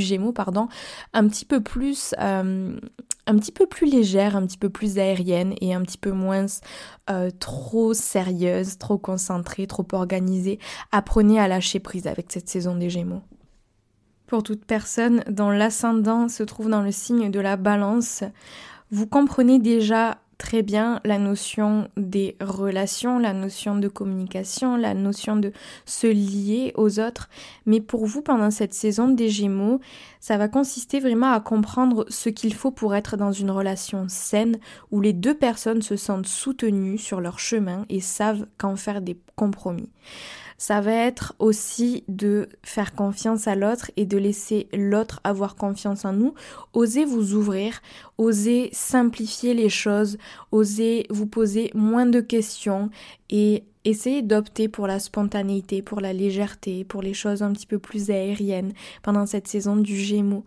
Gémeaux 0.00 0.32
pardon, 0.32 0.66
un 1.12 1.28
petit 1.28 1.44
peu 1.44 1.60
plus 1.60 2.12
euh, 2.18 2.76
un 3.28 3.36
petit 3.36 3.52
peu 3.52 3.66
plus 3.66 3.86
légère, 3.86 4.34
un 4.34 4.44
petit 4.44 4.58
peu 4.58 4.68
plus 4.68 4.98
aérienne 4.98 5.54
et 5.60 5.74
un 5.74 5.82
petit 5.82 5.96
peu 5.96 6.10
moins 6.10 6.46
euh, 7.08 7.30
trop 7.38 7.94
sérieuse, 7.94 8.78
trop 8.78 8.98
concentrée, 8.98 9.68
trop 9.68 9.86
organisée. 9.92 10.58
Apprenez 10.90 11.38
à 11.38 11.46
lâcher 11.46 11.78
prise 11.78 12.08
avec 12.08 12.32
cette 12.32 12.48
saison 12.48 12.74
des 12.74 12.90
Gémeaux. 12.90 13.22
Pour 14.26 14.42
toute 14.42 14.64
personne 14.64 15.22
dont 15.30 15.50
l'ascendant 15.50 16.28
se 16.28 16.42
trouve 16.42 16.68
dans 16.68 16.82
le 16.82 16.90
signe 16.90 17.30
de 17.30 17.38
la 17.38 17.56
balance, 17.56 18.24
vous 18.90 19.06
comprenez 19.06 19.60
déjà 19.60 20.18
très 20.42 20.62
bien 20.62 21.00
la 21.04 21.20
notion 21.20 21.88
des 21.96 22.36
relations, 22.40 23.20
la 23.20 23.32
notion 23.32 23.76
de 23.76 23.86
communication, 23.86 24.76
la 24.76 24.92
notion 24.92 25.36
de 25.36 25.52
se 25.86 26.08
lier 26.08 26.72
aux 26.76 26.98
autres. 26.98 27.28
Mais 27.64 27.80
pour 27.80 28.06
vous, 28.06 28.22
pendant 28.22 28.50
cette 28.50 28.74
saison 28.74 29.06
des 29.06 29.28
Gémeaux, 29.28 29.78
ça 30.18 30.38
va 30.38 30.48
consister 30.48 30.98
vraiment 30.98 31.30
à 31.30 31.38
comprendre 31.38 32.06
ce 32.08 32.28
qu'il 32.28 32.54
faut 32.54 32.72
pour 32.72 32.96
être 32.96 33.16
dans 33.16 33.30
une 33.30 33.52
relation 33.52 34.06
saine 34.08 34.58
où 34.90 35.00
les 35.00 35.12
deux 35.12 35.34
personnes 35.34 35.80
se 35.80 35.94
sentent 35.94 36.26
soutenues 36.26 36.98
sur 36.98 37.20
leur 37.20 37.38
chemin 37.38 37.86
et 37.88 38.00
savent 38.00 38.46
qu'en 38.58 38.74
faire 38.74 39.00
des 39.00 39.16
compromis 39.36 39.90
ça 40.58 40.80
va 40.80 40.92
être 40.92 41.34
aussi 41.38 42.04
de 42.08 42.48
faire 42.62 42.94
confiance 42.94 43.48
à 43.48 43.54
l'autre 43.54 43.90
et 43.96 44.06
de 44.06 44.18
laisser 44.18 44.68
l'autre 44.72 45.20
avoir 45.24 45.56
confiance 45.56 46.04
en 46.04 46.12
nous. 46.12 46.34
Osez 46.72 47.04
vous 47.04 47.34
ouvrir, 47.34 47.80
osez 48.18 48.70
simplifier 48.72 49.54
les 49.54 49.68
choses, 49.68 50.18
osez 50.50 51.06
vous 51.10 51.26
poser 51.26 51.70
moins 51.74 52.06
de 52.06 52.20
questions 52.20 52.90
et 53.30 53.64
essayez 53.84 54.22
d'opter 54.22 54.68
pour 54.68 54.86
la 54.86 54.98
spontanéité, 54.98 55.82
pour 55.82 56.00
la 56.00 56.12
légèreté, 56.12 56.84
pour 56.84 57.02
les 57.02 57.14
choses 57.14 57.42
un 57.42 57.52
petit 57.52 57.66
peu 57.66 57.78
plus 57.78 58.10
aériennes 58.10 58.72
pendant 59.02 59.26
cette 59.26 59.48
saison 59.48 59.76
du 59.76 59.96
Gémeaux. 59.96 60.44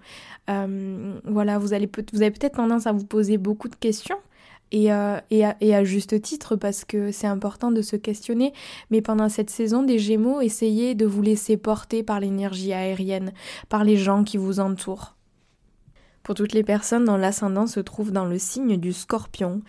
Euh, 0.50 1.14
voilà, 1.26 1.58
vous, 1.58 1.74
allez 1.74 1.90
vous 2.14 2.22
avez 2.22 2.32
peut-être 2.32 2.56
tendance 2.56 2.88
à 2.88 2.92
vous 2.92 3.06
poser 3.06 3.38
beaucoup 3.38 3.68
de 3.68 3.76
questions 3.76 4.18
et, 4.76 4.92
à, 5.72 5.84
juste 5.84 6.22
titre 6.22 6.56
parce 6.56 6.84
que 6.84 7.12
c'est 7.12 7.28
important 7.28 7.72
de 7.72 7.82
se 7.82 7.96
questionner. 7.96 8.54
Mais 8.92 9.02
pendant 9.02 9.30
cette 9.30 9.50
saison 9.50 9.84
des 9.84 10.00
Gémeaux, 10.00 10.42
essayez 10.42 10.96
de 10.96 11.06
vous 11.06 11.22
laisser 11.22 11.58
porter 11.58 12.04
par 12.04 12.20
l'énergie 12.20 12.74
aérienne, 12.74 13.34
par 13.70 13.84
les 13.84 13.98
gens 13.98 14.24
qui 14.24 14.38
vous 14.38 14.60
entourent. 14.60 15.16
Pour 16.24 16.36
toutes 16.36 16.54
les 16.54 16.64
personnes 16.64 17.06
dont 17.06 17.18
l'ascendant 17.18 17.68
se 17.68 17.80
trouve 17.80 18.12
dans 18.12 18.26
le 18.26 18.40
signe 18.40 18.78
du 18.78 18.94
scorpion, 18.94 19.62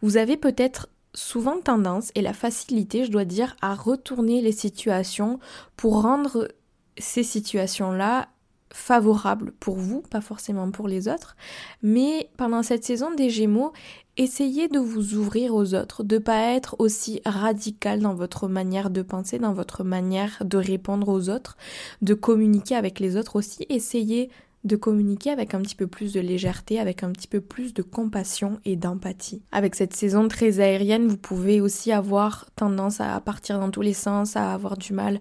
vous 0.00 0.16
avez 0.16 0.36
peut-être 0.36 0.88
souvent 1.12 1.60
tendance 1.60 2.10
et 2.14 2.22
la 2.22 2.32
facilité, 2.32 3.04
je 3.04 3.10
dois 3.10 3.24
dire, 3.24 3.56
à 3.60 3.74
retourner 3.74 4.40
les 4.40 4.52
situations 4.52 5.38
pour 5.76 6.02
rendre 6.02 6.48
ces 6.96 7.22
situations-là 7.22 8.28
favorables 8.72 9.52
pour 9.60 9.76
vous, 9.76 10.02
pas 10.02 10.20
forcément 10.20 10.70
pour 10.70 10.88
les 10.88 11.06
autres. 11.06 11.36
Mais 11.82 12.28
pendant 12.36 12.64
cette 12.64 12.84
saison 12.84 13.14
des 13.14 13.30
Gémeaux, 13.30 13.72
Essayez 14.16 14.68
de 14.68 14.78
vous 14.78 15.14
ouvrir 15.14 15.56
aux 15.56 15.74
autres, 15.74 16.04
de 16.04 16.18
pas 16.18 16.54
être 16.54 16.76
aussi 16.78 17.20
radical 17.26 17.98
dans 17.98 18.14
votre 18.14 18.46
manière 18.46 18.90
de 18.90 19.02
penser, 19.02 19.40
dans 19.40 19.54
votre 19.54 19.82
manière 19.82 20.44
de 20.44 20.56
répondre 20.56 21.08
aux 21.08 21.30
autres, 21.30 21.56
de 22.00 22.14
communiquer 22.14 22.76
avec 22.76 23.00
les 23.00 23.16
autres 23.16 23.34
aussi. 23.34 23.66
Essayez 23.70 24.30
de 24.62 24.76
communiquer 24.76 25.30
avec 25.30 25.52
un 25.52 25.60
petit 25.62 25.74
peu 25.74 25.88
plus 25.88 26.12
de 26.12 26.20
légèreté, 26.20 26.78
avec 26.78 27.02
un 27.02 27.10
petit 27.10 27.26
peu 27.26 27.40
plus 27.40 27.74
de 27.74 27.82
compassion 27.82 28.60
et 28.64 28.76
d'empathie. 28.76 29.42
Avec 29.50 29.74
cette 29.74 29.94
saison 29.94 30.28
très 30.28 30.60
aérienne, 30.60 31.08
vous 31.08 31.16
pouvez 31.16 31.60
aussi 31.60 31.90
avoir 31.90 32.46
tendance 32.54 33.00
à 33.00 33.18
partir 33.20 33.58
dans 33.58 33.72
tous 33.72 33.82
les 33.82 33.94
sens, 33.94 34.36
à 34.36 34.54
avoir 34.54 34.76
du 34.76 34.92
mal 34.92 35.18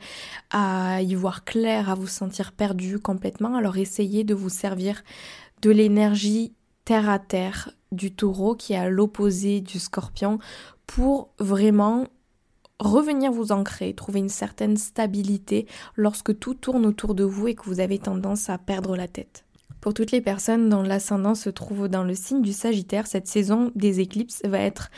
à 0.52 1.02
y 1.02 1.16
voir 1.16 1.46
clair, 1.46 1.90
à 1.90 1.96
vous 1.96 2.06
sentir 2.06 2.52
perdu 2.52 3.00
complètement. 3.00 3.56
Alors 3.56 3.78
essayez 3.78 4.24
de 4.24 4.36
vous 4.36 4.50
servir 4.50 5.04
de 5.64 5.72
l'énergie 5.72 6.54
terre 6.86 7.10
à 7.10 7.18
terre 7.18 7.72
du 7.94 8.14
taureau 8.14 8.56
qui 8.56 8.74
est 8.74 8.78
à 8.78 8.90
l'opposé 8.90 9.62
du 9.62 9.80
scorpion 9.80 10.40
pour 10.88 11.30
vraiment 11.40 12.08
revenir 12.80 13.32
vous 13.32 13.52
ancrer, 13.52 13.94
trouver 13.94 14.20
une 14.20 14.30
certaine 14.30 14.78
stabilité 14.78 15.68
lorsque 15.96 16.38
tout 16.38 16.54
tourne 16.54 16.86
autour 16.86 17.16
de 17.16 17.24
vous 17.24 17.48
et 17.48 17.56
que 17.56 17.66
vous 17.66 17.80
avez 17.80 18.00
tendance 18.00 18.50
à 18.50 18.58
perdre 18.58 18.96
la 18.96 19.08
tête. 19.08 19.46
Pour 19.80 19.94
toutes 19.94 20.12
les 20.12 20.22
personnes 20.22 20.70
dont 20.70 20.82
l'ascendant 20.82 21.36
se 21.36 21.50
trouve 21.50 21.88
dans 21.88 22.04
le 22.04 22.16
signe 22.16 22.42
du 22.42 22.54
Sagittaire, 22.54 23.08
cette 23.08 23.28
saison 23.28 23.72
des 23.76 24.00
éclipses 24.00 24.42
va 24.46 24.60
être 24.60 24.90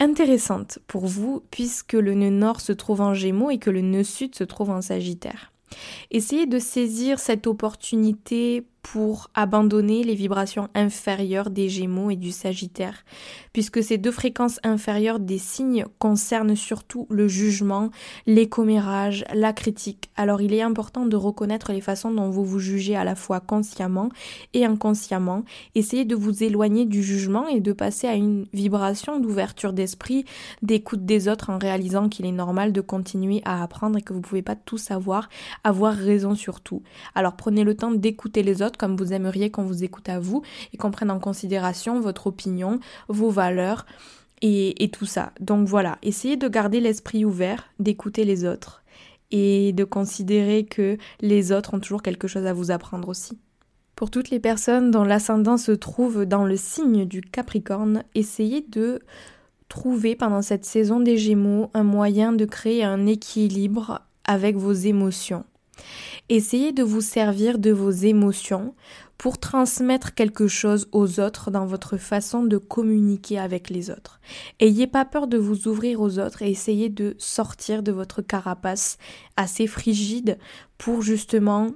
intéressante 0.00 0.78
pour 0.86 1.06
vous 1.06 1.42
puisque 1.50 1.92
le 1.92 2.14
nœud 2.14 2.30
nord 2.30 2.60
se 2.60 2.72
trouve 2.72 3.00
en 3.00 3.14
Gémeaux 3.14 3.50
et 3.50 3.58
que 3.58 3.70
le 3.70 3.80
nœud 3.80 4.04
sud 4.04 4.34
se 4.34 4.44
trouve 4.44 4.70
en 4.70 4.82
Sagittaire. 4.82 5.52
Essayez 6.10 6.46
de 6.46 6.58
saisir 6.58 7.18
cette 7.18 7.46
opportunité 7.46 8.64
pour 8.84 9.30
abandonner 9.34 10.04
les 10.04 10.14
vibrations 10.14 10.68
inférieures 10.74 11.48
des 11.48 11.70
Gémeaux 11.70 12.10
et 12.10 12.16
du 12.16 12.30
Sagittaire, 12.30 13.04
puisque 13.54 13.82
ces 13.82 13.96
deux 13.96 14.12
fréquences 14.12 14.60
inférieures 14.62 15.18
des 15.18 15.38
signes 15.38 15.86
concernent 15.98 16.54
surtout 16.54 17.06
le 17.08 17.26
jugement, 17.26 17.90
les 18.26 18.48
commérages, 18.48 19.24
la 19.32 19.54
critique. 19.54 20.10
Alors 20.16 20.42
il 20.42 20.52
est 20.52 20.60
important 20.60 21.06
de 21.06 21.16
reconnaître 21.16 21.72
les 21.72 21.80
façons 21.80 22.12
dont 22.12 22.28
vous 22.28 22.44
vous 22.44 22.58
jugez 22.58 22.94
à 22.94 23.04
la 23.04 23.14
fois 23.14 23.40
consciemment 23.40 24.10
et 24.52 24.66
inconsciemment. 24.66 25.44
Essayez 25.74 26.04
de 26.04 26.14
vous 26.14 26.44
éloigner 26.44 26.84
du 26.84 27.02
jugement 27.02 27.48
et 27.48 27.60
de 27.60 27.72
passer 27.72 28.06
à 28.06 28.14
une 28.14 28.46
vibration 28.52 29.18
d'ouverture 29.18 29.72
d'esprit, 29.72 30.26
d'écoute 30.60 31.06
des 31.06 31.28
autres 31.28 31.48
en 31.48 31.58
réalisant 31.58 32.10
qu'il 32.10 32.26
est 32.26 32.32
normal 32.32 32.72
de 32.72 32.82
continuer 32.82 33.40
à 33.46 33.62
apprendre 33.62 33.98
et 33.98 34.02
que 34.02 34.12
vous 34.12 34.20
ne 34.20 34.24
pouvez 34.24 34.42
pas 34.42 34.56
tout 34.56 34.78
savoir, 34.78 35.30
avoir 35.64 35.94
raison 35.94 36.34
sur 36.34 36.60
tout. 36.60 36.82
Alors 37.14 37.34
prenez 37.34 37.64
le 37.64 37.74
temps 37.74 37.90
d'écouter 37.90 38.42
les 38.42 38.60
autres 38.60 38.73
comme 38.76 38.96
vous 38.96 39.12
aimeriez 39.12 39.50
qu'on 39.50 39.64
vous 39.64 39.84
écoute 39.84 40.08
à 40.08 40.18
vous 40.18 40.42
et 40.72 40.76
qu'on 40.76 40.90
prenne 40.90 41.10
en 41.10 41.20
considération 41.20 42.00
votre 42.00 42.26
opinion, 42.26 42.80
vos 43.08 43.30
valeurs 43.30 43.86
et, 44.42 44.82
et 44.84 44.90
tout 44.90 45.06
ça. 45.06 45.32
Donc 45.40 45.66
voilà, 45.68 45.98
essayez 46.02 46.36
de 46.36 46.48
garder 46.48 46.80
l'esprit 46.80 47.24
ouvert, 47.24 47.70
d'écouter 47.78 48.24
les 48.24 48.44
autres 48.44 48.82
et 49.30 49.72
de 49.72 49.84
considérer 49.84 50.64
que 50.64 50.96
les 51.20 51.52
autres 51.52 51.74
ont 51.74 51.80
toujours 51.80 52.02
quelque 52.02 52.28
chose 52.28 52.46
à 52.46 52.52
vous 52.52 52.70
apprendre 52.70 53.08
aussi. 53.08 53.38
Pour 53.96 54.10
toutes 54.10 54.30
les 54.30 54.40
personnes 54.40 54.90
dont 54.90 55.04
l'ascendant 55.04 55.56
se 55.56 55.72
trouve 55.72 56.24
dans 56.24 56.44
le 56.44 56.56
signe 56.56 57.04
du 57.04 57.20
Capricorne, 57.20 58.02
essayez 58.14 58.60
de 58.68 59.00
trouver 59.68 60.16
pendant 60.16 60.42
cette 60.42 60.64
saison 60.64 61.00
des 61.00 61.16
Gémeaux 61.16 61.70
un 61.74 61.84
moyen 61.84 62.32
de 62.32 62.44
créer 62.44 62.84
un 62.84 63.06
équilibre 63.06 64.02
avec 64.24 64.56
vos 64.56 64.72
émotions. 64.72 65.44
Essayez 66.30 66.72
de 66.72 66.82
vous 66.82 67.02
servir 67.02 67.58
de 67.58 67.70
vos 67.70 67.90
émotions 67.90 68.74
pour 69.18 69.38
transmettre 69.38 70.14
quelque 70.14 70.48
chose 70.48 70.88
aux 70.90 71.20
autres 71.20 71.50
dans 71.50 71.66
votre 71.66 71.98
façon 71.98 72.44
de 72.44 72.56
communiquer 72.56 73.38
avec 73.38 73.68
les 73.68 73.90
autres. 73.90 74.20
Ayez 74.58 74.86
pas 74.86 75.04
peur 75.04 75.26
de 75.26 75.36
vous 75.36 75.68
ouvrir 75.68 76.00
aux 76.00 76.18
autres 76.18 76.42
et 76.42 76.50
essayez 76.50 76.88
de 76.88 77.14
sortir 77.18 77.82
de 77.82 77.92
votre 77.92 78.22
carapace 78.22 78.96
assez 79.36 79.66
frigide 79.66 80.38
pour 80.78 81.02
justement 81.02 81.72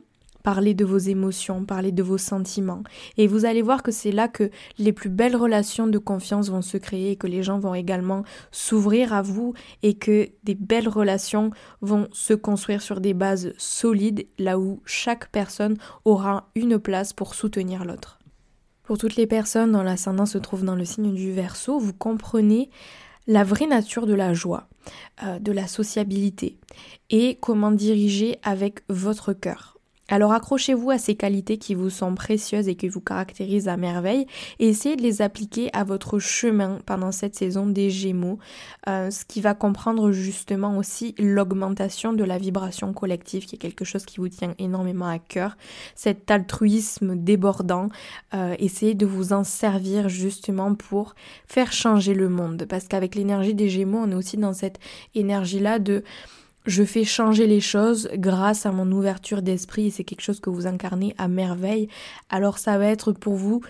parler 0.49 0.73
de 0.73 0.87
vos 0.87 0.97
émotions, 0.97 1.67
parler 1.67 1.93
de 1.93 2.03
vos 2.03 2.17
sentiments. 2.17 2.83
Et 3.19 3.27
vous 3.27 3.45
allez 3.45 3.61
voir 3.61 3.83
que 3.83 3.93
c'est 3.93 4.13
là 4.13 4.29
que 4.29 4.51
les 4.79 4.95
plus 4.95 5.11
belles 5.11 5.37
relations 5.37 5.87
de 5.87 5.99
confiance 5.99 6.49
vont 6.49 6.63
se 6.63 6.79
créer 6.79 7.17
que 7.17 7.27
les 7.27 7.43
gens 7.43 7.59
vont 7.59 7.75
également 7.75 8.23
s'ouvrir 8.51 9.13
à 9.13 9.21
vous 9.21 9.53
et 9.83 9.99
que 9.99 10.31
des 10.45 10.55
belles 10.55 10.89
relations 10.89 11.51
vont 11.83 12.09
se 12.13 12.33
construire 12.33 12.81
sur 12.81 13.03
des 13.03 13.13
bases 13.13 13.53
solides 13.59 14.27
là 14.39 14.59
où 14.59 14.81
chaque 14.87 15.31
personne 15.31 15.77
aura 16.07 16.49
une 16.55 16.79
place 16.79 17.13
pour 17.13 17.35
soutenir 17.35 17.85
l'autre. 17.85 18.19
Pour 18.85 18.97
toutes 18.97 19.17
les 19.17 19.27
personnes 19.27 19.73
dont 19.73 19.83
l'ascendant 19.83 20.25
se 20.25 20.39
trouve 20.39 20.65
dans 20.65 20.77
le 20.77 20.87
signe 20.87 21.13
du 21.13 21.31
Verseau, 21.31 21.79
vous 21.79 21.93
comprenez 21.93 22.71
la 23.27 23.45
vraie 23.45 23.67
nature 23.67 24.07
de 24.07 24.15
la 24.15 24.33
joie, 24.33 24.67
euh, 25.25 25.39
de 25.41 25.53
la 25.53 25.67
sociabilité 25.67 26.57
et 27.11 27.37
comment 27.39 27.71
diriger 27.71 28.39
avec 28.43 28.81
votre 28.89 29.35
cœur. 29.35 29.78
Alors 30.11 30.33
accrochez-vous 30.33 30.90
à 30.90 30.97
ces 30.97 31.16
qualités 31.16 31.59
qui 31.59 31.75
vous 31.75 31.90
sont 31.90 32.14
précieuses 32.14 32.66
et 32.66 32.77
qui 32.77 32.88
vous 32.88 33.03
caractérisent 33.03 33.68
à 33.68 33.77
merveille 33.77 34.27
et 34.59 34.68
essayez 34.68 34.97
de 34.97 35.03
les 35.03 35.21
appliquer 35.21 35.68
à 35.75 35.85
votre 35.85 36.18
chemin 36.18 36.79
pendant 36.87 37.12
cette 37.12 37.35
saison 37.35 37.66
des 37.66 37.90
Gémeaux, 37.90 38.38
euh, 38.88 39.11
ce 39.11 39.27
qui 39.27 39.42
va 39.42 39.53
comprendre 39.53 40.11
justement 40.11 40.79
aussi 40.79 41.14
l'augmentation 41.18 42.14
de 42.14 42.25
la 42.25 42.38
vibration 42.38 42.94
collective 42.94 43.44
qui 43.44 43.57
est 43.57 43.59
quelque 43.59 43.85
chose 43.85 44.07
qui 44.07 44.16
vous 44.18 44.31
tient 44.31 44.55
énormément 44.59 45.09
à 45.09 45.18
cœur, 45.18 45.59
cet 45.94 46.31
altruisme 46.31 47.14
débordant, 47.14 47.88
euh, 48.35 48.57
essayez 48.59 48.94
de 48.94 49.05
vous 49.05 49.35
en 49.35 49.44
servir 49.44 50.09
justement 50.09 50.75
pour 50.75 51.14
faire 51.47 51.71
changer 51.73 52.14
le 52.14 52.31
monde. 52.31 52.64
Parce 52.66 52.88
qu'avec 52.88 53.14
l'énergie 53.14 53.55
des 53.55 53.68
Gémeaux 53.68 53.99
on 53.99 54.11
est 54.11 54.14
aussi 54.14 54.38
dans 54.38 54.55
cette 54.55 54.79
énergie-là 55.14 55.79
de 55.79 56.03
je 56.66 56.85
fais 56.85 57.05
changer 57.05 57.47
les 57.47 57.61
choses 57.61 58.09
grâce 58.14 58.66
à 58.66 58.73
mon 58.73 58.90
ouverture 58.92 59.42
d'esprit 59.42 59.87
et 59.87 59.90
c'est 59.90 60.05
quelque 60.05 60.21
chose 60.21 60.40
que 60.40 60.51
vous 60.51 60.66
incarnez 60.66 61.14
à 61.18 61.29
merveille. 61.29 61.88
Alors 62.29 62.59
ça 62.59 62.79
va 62.79 62.87
être 62.87 63.12
pour 63.12 63.35
vous 63.35 63.62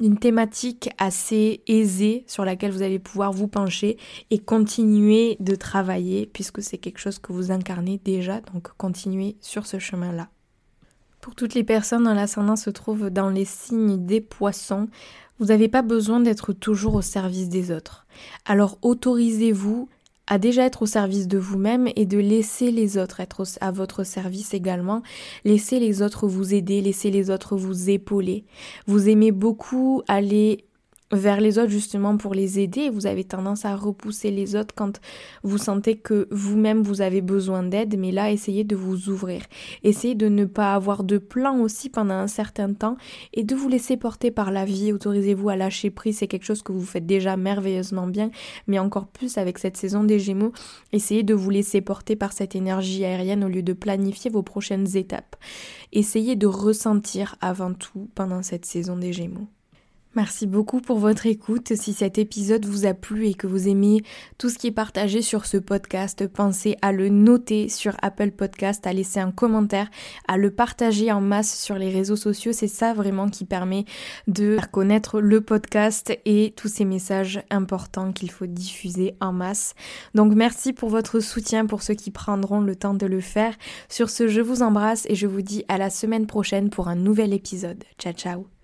une 0.00 0.18
thématique 0.18 0.90
assez 0.98 1.62
aisée 1.66 2.24
sur 2.26 2.44
laquelle 2.44 2.72
vous 2.72 2.82
allez 2.82 2.98
pouvoir 2.98 3.32
vous 3.32 3.48
pencher 3.48 3.98
et 4.30 4.38
continuer 4.38 5.36
de 5.40 5.54
travailler 5.54 6.26
puisque 6.26 6.62
c'est 6.62 6.78
quelque 6.78 6.98
chose 6.98 7.18
que 7.18 7.32
vous 7.32 7.50
incarnez 7.50 8.00
déjà, 8.02 8.40
donc 8.52 8.68
continuez 8.78 9.36
sur 9.40 9.66
ce 9.66 9.78
chemin-là. 9.78 10.28
Pour 11.20 11.34
toutes 11.36 11.54
les 11.54 11.62
personnes 11.62 12.04
dont 12.04 12.14
l'ascendant 12.14 12.56
se 12.56 12.70
trouve 12.70 13.10
dans 13.10 13.28
les 13.28 13.44
signes 13.44 14.04
des 14.04 14.20
poissons, 14.20 14.88
vous 15.38 15.46
n'avez 15.46 15.68
pas 15.68 15.82
besoin 15.82 16.18
d'être 16.20 16.52
toujours 16.52 16.94
au 16.94 17.02
service 17.02 17.48
des 17.48 17.70
autres. 17.70 18.06
Alors 18.44 18.78
autorisez-vous 18.82 19.88
à 20.26 20.38
déjà 20.38 20.64
être 20.64 20.82
au 20.82 20.86
service 20.86 21.28
de 21.28 21.38
vous-même 21.38 21.88
et 21.96 22.06
de 22.06 22.18
laisser 22.18 22.70
les 22.70 22.98
autres 22.98 23.20
être 23.20 23.44
à 23.60 23.70
votre 23.70 24.04
service 24.04 24.54
également. 24.54 25.02
Laissez 25.44 25.80
les 25.80 26.02
autres 26.02 26.26
vous 26.26 26.54
aider, 26.54 26.80
laissez 26.80 27.10
les 27.10 27.30
autres 27.30 27.56
vous 27.56 27.90
épauler. 27.90 28.44
Vous 28.86 29.08
aimez 29.08 29.32
beaucoup 29.32 30.02
aller 30.08 30.64
vers 31.12 31.40
les 31.40 31.58
autres 31.58 31.70
justement 31.70 32.16
pour 32.16 32.34
les 32.34 32.58
aider. 32.58 32.90
Vous 32.90 33.06
avez 33.06 33.24
tendance 33.24 33.64
à 33.64 33.76
repousser 33.76 34.30
les 34.30 34.56
autres 34.56 34.74
quand 34.74 35.00
vous 35.42 35.58
sentez 35.58 35.96
que 35.96 36.26
vous-même 36.30 36.82
vous 36.82 37.00
avez 37.00 37.20
besoin 37.20 37.62
d'aide, 37.62 37.98
mais 37.98 38.10
là 38.10 38.30
essayez 38.30 38.64
de 38.64 38.74
vous 38.74 39.08
ouvrir. 39.08 39.42
Essayez 39.82 40.14
de 40.14 40.28
ne 40.28 40.44
pas 40.44 40.74
avoir 40.74 41.04
de 41.04 41.18
plan 41.18 41.60
aussi 41.60 41.88
pendant 41.88 42.14
un 42.14 42.26
certain 42.26 42.72
temps 42.72 42.96
et 43.34 43.44
de 43.44 43.54
vous 43.54 43.68
laisser 43.68 43.96
porter 43.96 44.30
par 44.30 44.50
la 44.50 44.64
vie. 44.64 44.92
Autorisez-vous 44.92 45.48
à 45.48 45.56
lâcher 45.56 45.90
prise, 45.90 46.18
c'est 46.18 46.28
quelque 46.28 46.46
chose 46.46 46.62
que 46.62 46.72
vous 46.72 46.84
faites 46.84 47.06
déjà 47.06 47.36
merveilleusement 47.36 48.06
bien, 48.06 48.30
mais 48.66 48.78
encore 48.78 49.06
plus 49.06 49.38
avec 49.38 49.58
cette 49.58 49.76
saison 49.76 50.04
des 50.04 50.18
Gémeaux. 50.18 50.52
Essayez 50.92 51.22
de 51.22 51.34
vous 51.34 51.50
laisser 51.50 51.80
porter 51.80 52.16
par 52.16 52.32
cette 52.32 52.56
énergie 52.56 53.04
aérienne 53.04 53.44
au 53.44 53.48
lieu 53.48 53.62
de 53.62 53.72
planifier 53.72 54.30
vos 54.30 54.42
prochaines 54.42 54.96
étapes. 54.96 55.36
Essayez 55.92 56.36
de 56.36 56.46
ressentir 56.46 57.36
avant 57.40 57.74
tout 57.74 58.08
pendant 58.14 58.42
cette 58.42 58.64
saison 58.64 58.96
des 58.96 59.12
Gémeaux. 59.12 59.48
Merci 60.14 60.46
beaucoup 60.46 60.82
pour 60.82 60.98
votre 60.98 61.24
écoute. 61.26 61.74
Si 61.74 61.94
cet 61.94 62.18
épisode 62.18 62.66
vous 62.66 62.84
a 62.84 62.92
plu 62.92 63.28
et 63.28 63.34
que 63.34 63.46
vous 63.46 63.66
aimez 63.66 64.02
tout 64.36 64.50
ce 64.50 64.58
qui 64.58 64.66
est 64.66 64.72
partagé 64.72 65.22
sur 65.22 65.46
ce 65.46 65.56
podcast, 65.56 66.28
pensez 66.28 66.76
à 66.82 66.92
le 66.92 67.08
noter 67.08 67.70
sur 67.70 67.96
Apple 68.02 68.30
Podcast, 68.30 68.86
à 68.86 68.92
laisser 68.92 69.20
un 69.20 69.30
commentaire, 69.30 69.90
à 70.28 70.36
le 70.36 70.50
partager 70.50 71.10
en 71.10 71.22
masse 71.22 71.58
sur 71.58 71.76
les 71.76 71.88
réseaux 71.88 72.16
sociaux. 72.16 72.52
C'est 72.52 72.68
ça 72.68 72.92
vraiment 72.92 73.30
qui 73.30 73.46
permet 73.46 73.86
de 74.28 74.56
faire 74.56 74.70
connaître 74.70 75.18
le 75.18 75.40
podcast 75.40 76.12
et 76.26 76.52
tous 76.56 76.68
ces 76.68 76.84
messages 76.84 77.42
importants 77.50 78.12
qu'il 78.12 78.30
faut 78.30 78.46
diffuser 78.46 79.14
en 79.20 79.32
masse. 79.32 79.74
Donc 80.14 80.34
merci 80.34 80.74
pour 80.74 80.90
votre 80.90 81.20
soutien 81.20 81.64
pour 81.64 81.82
ceux 81.82 81.94
qui 81.94 82.10
prendront 82.10 82.60
le 82.60 82.76
temps 82.76 82.94
de 82.94 83.06
le 83.06 83.20
faire. 83.20 83.54
Sur 83.88 84.10
ce, 84.10 84.28
je 84.28 84.42
vous 84.42 84.62
embrasse 84.62 85.06
et 85.08 85.14
je 85.14 85.26
vous 85.26 85.42
dis 85.42 85.64
à 85.68 85.78
la 85.78 85.88
semaine 85.88 86.26
prochaine 86.26 86.68
pour 86.68 86.88
un 86.88 86.96
nouvel 86.96 87.32
épisode. 87.32 87.82
Ciao 87.98 88.12
ciao 88.12 88.61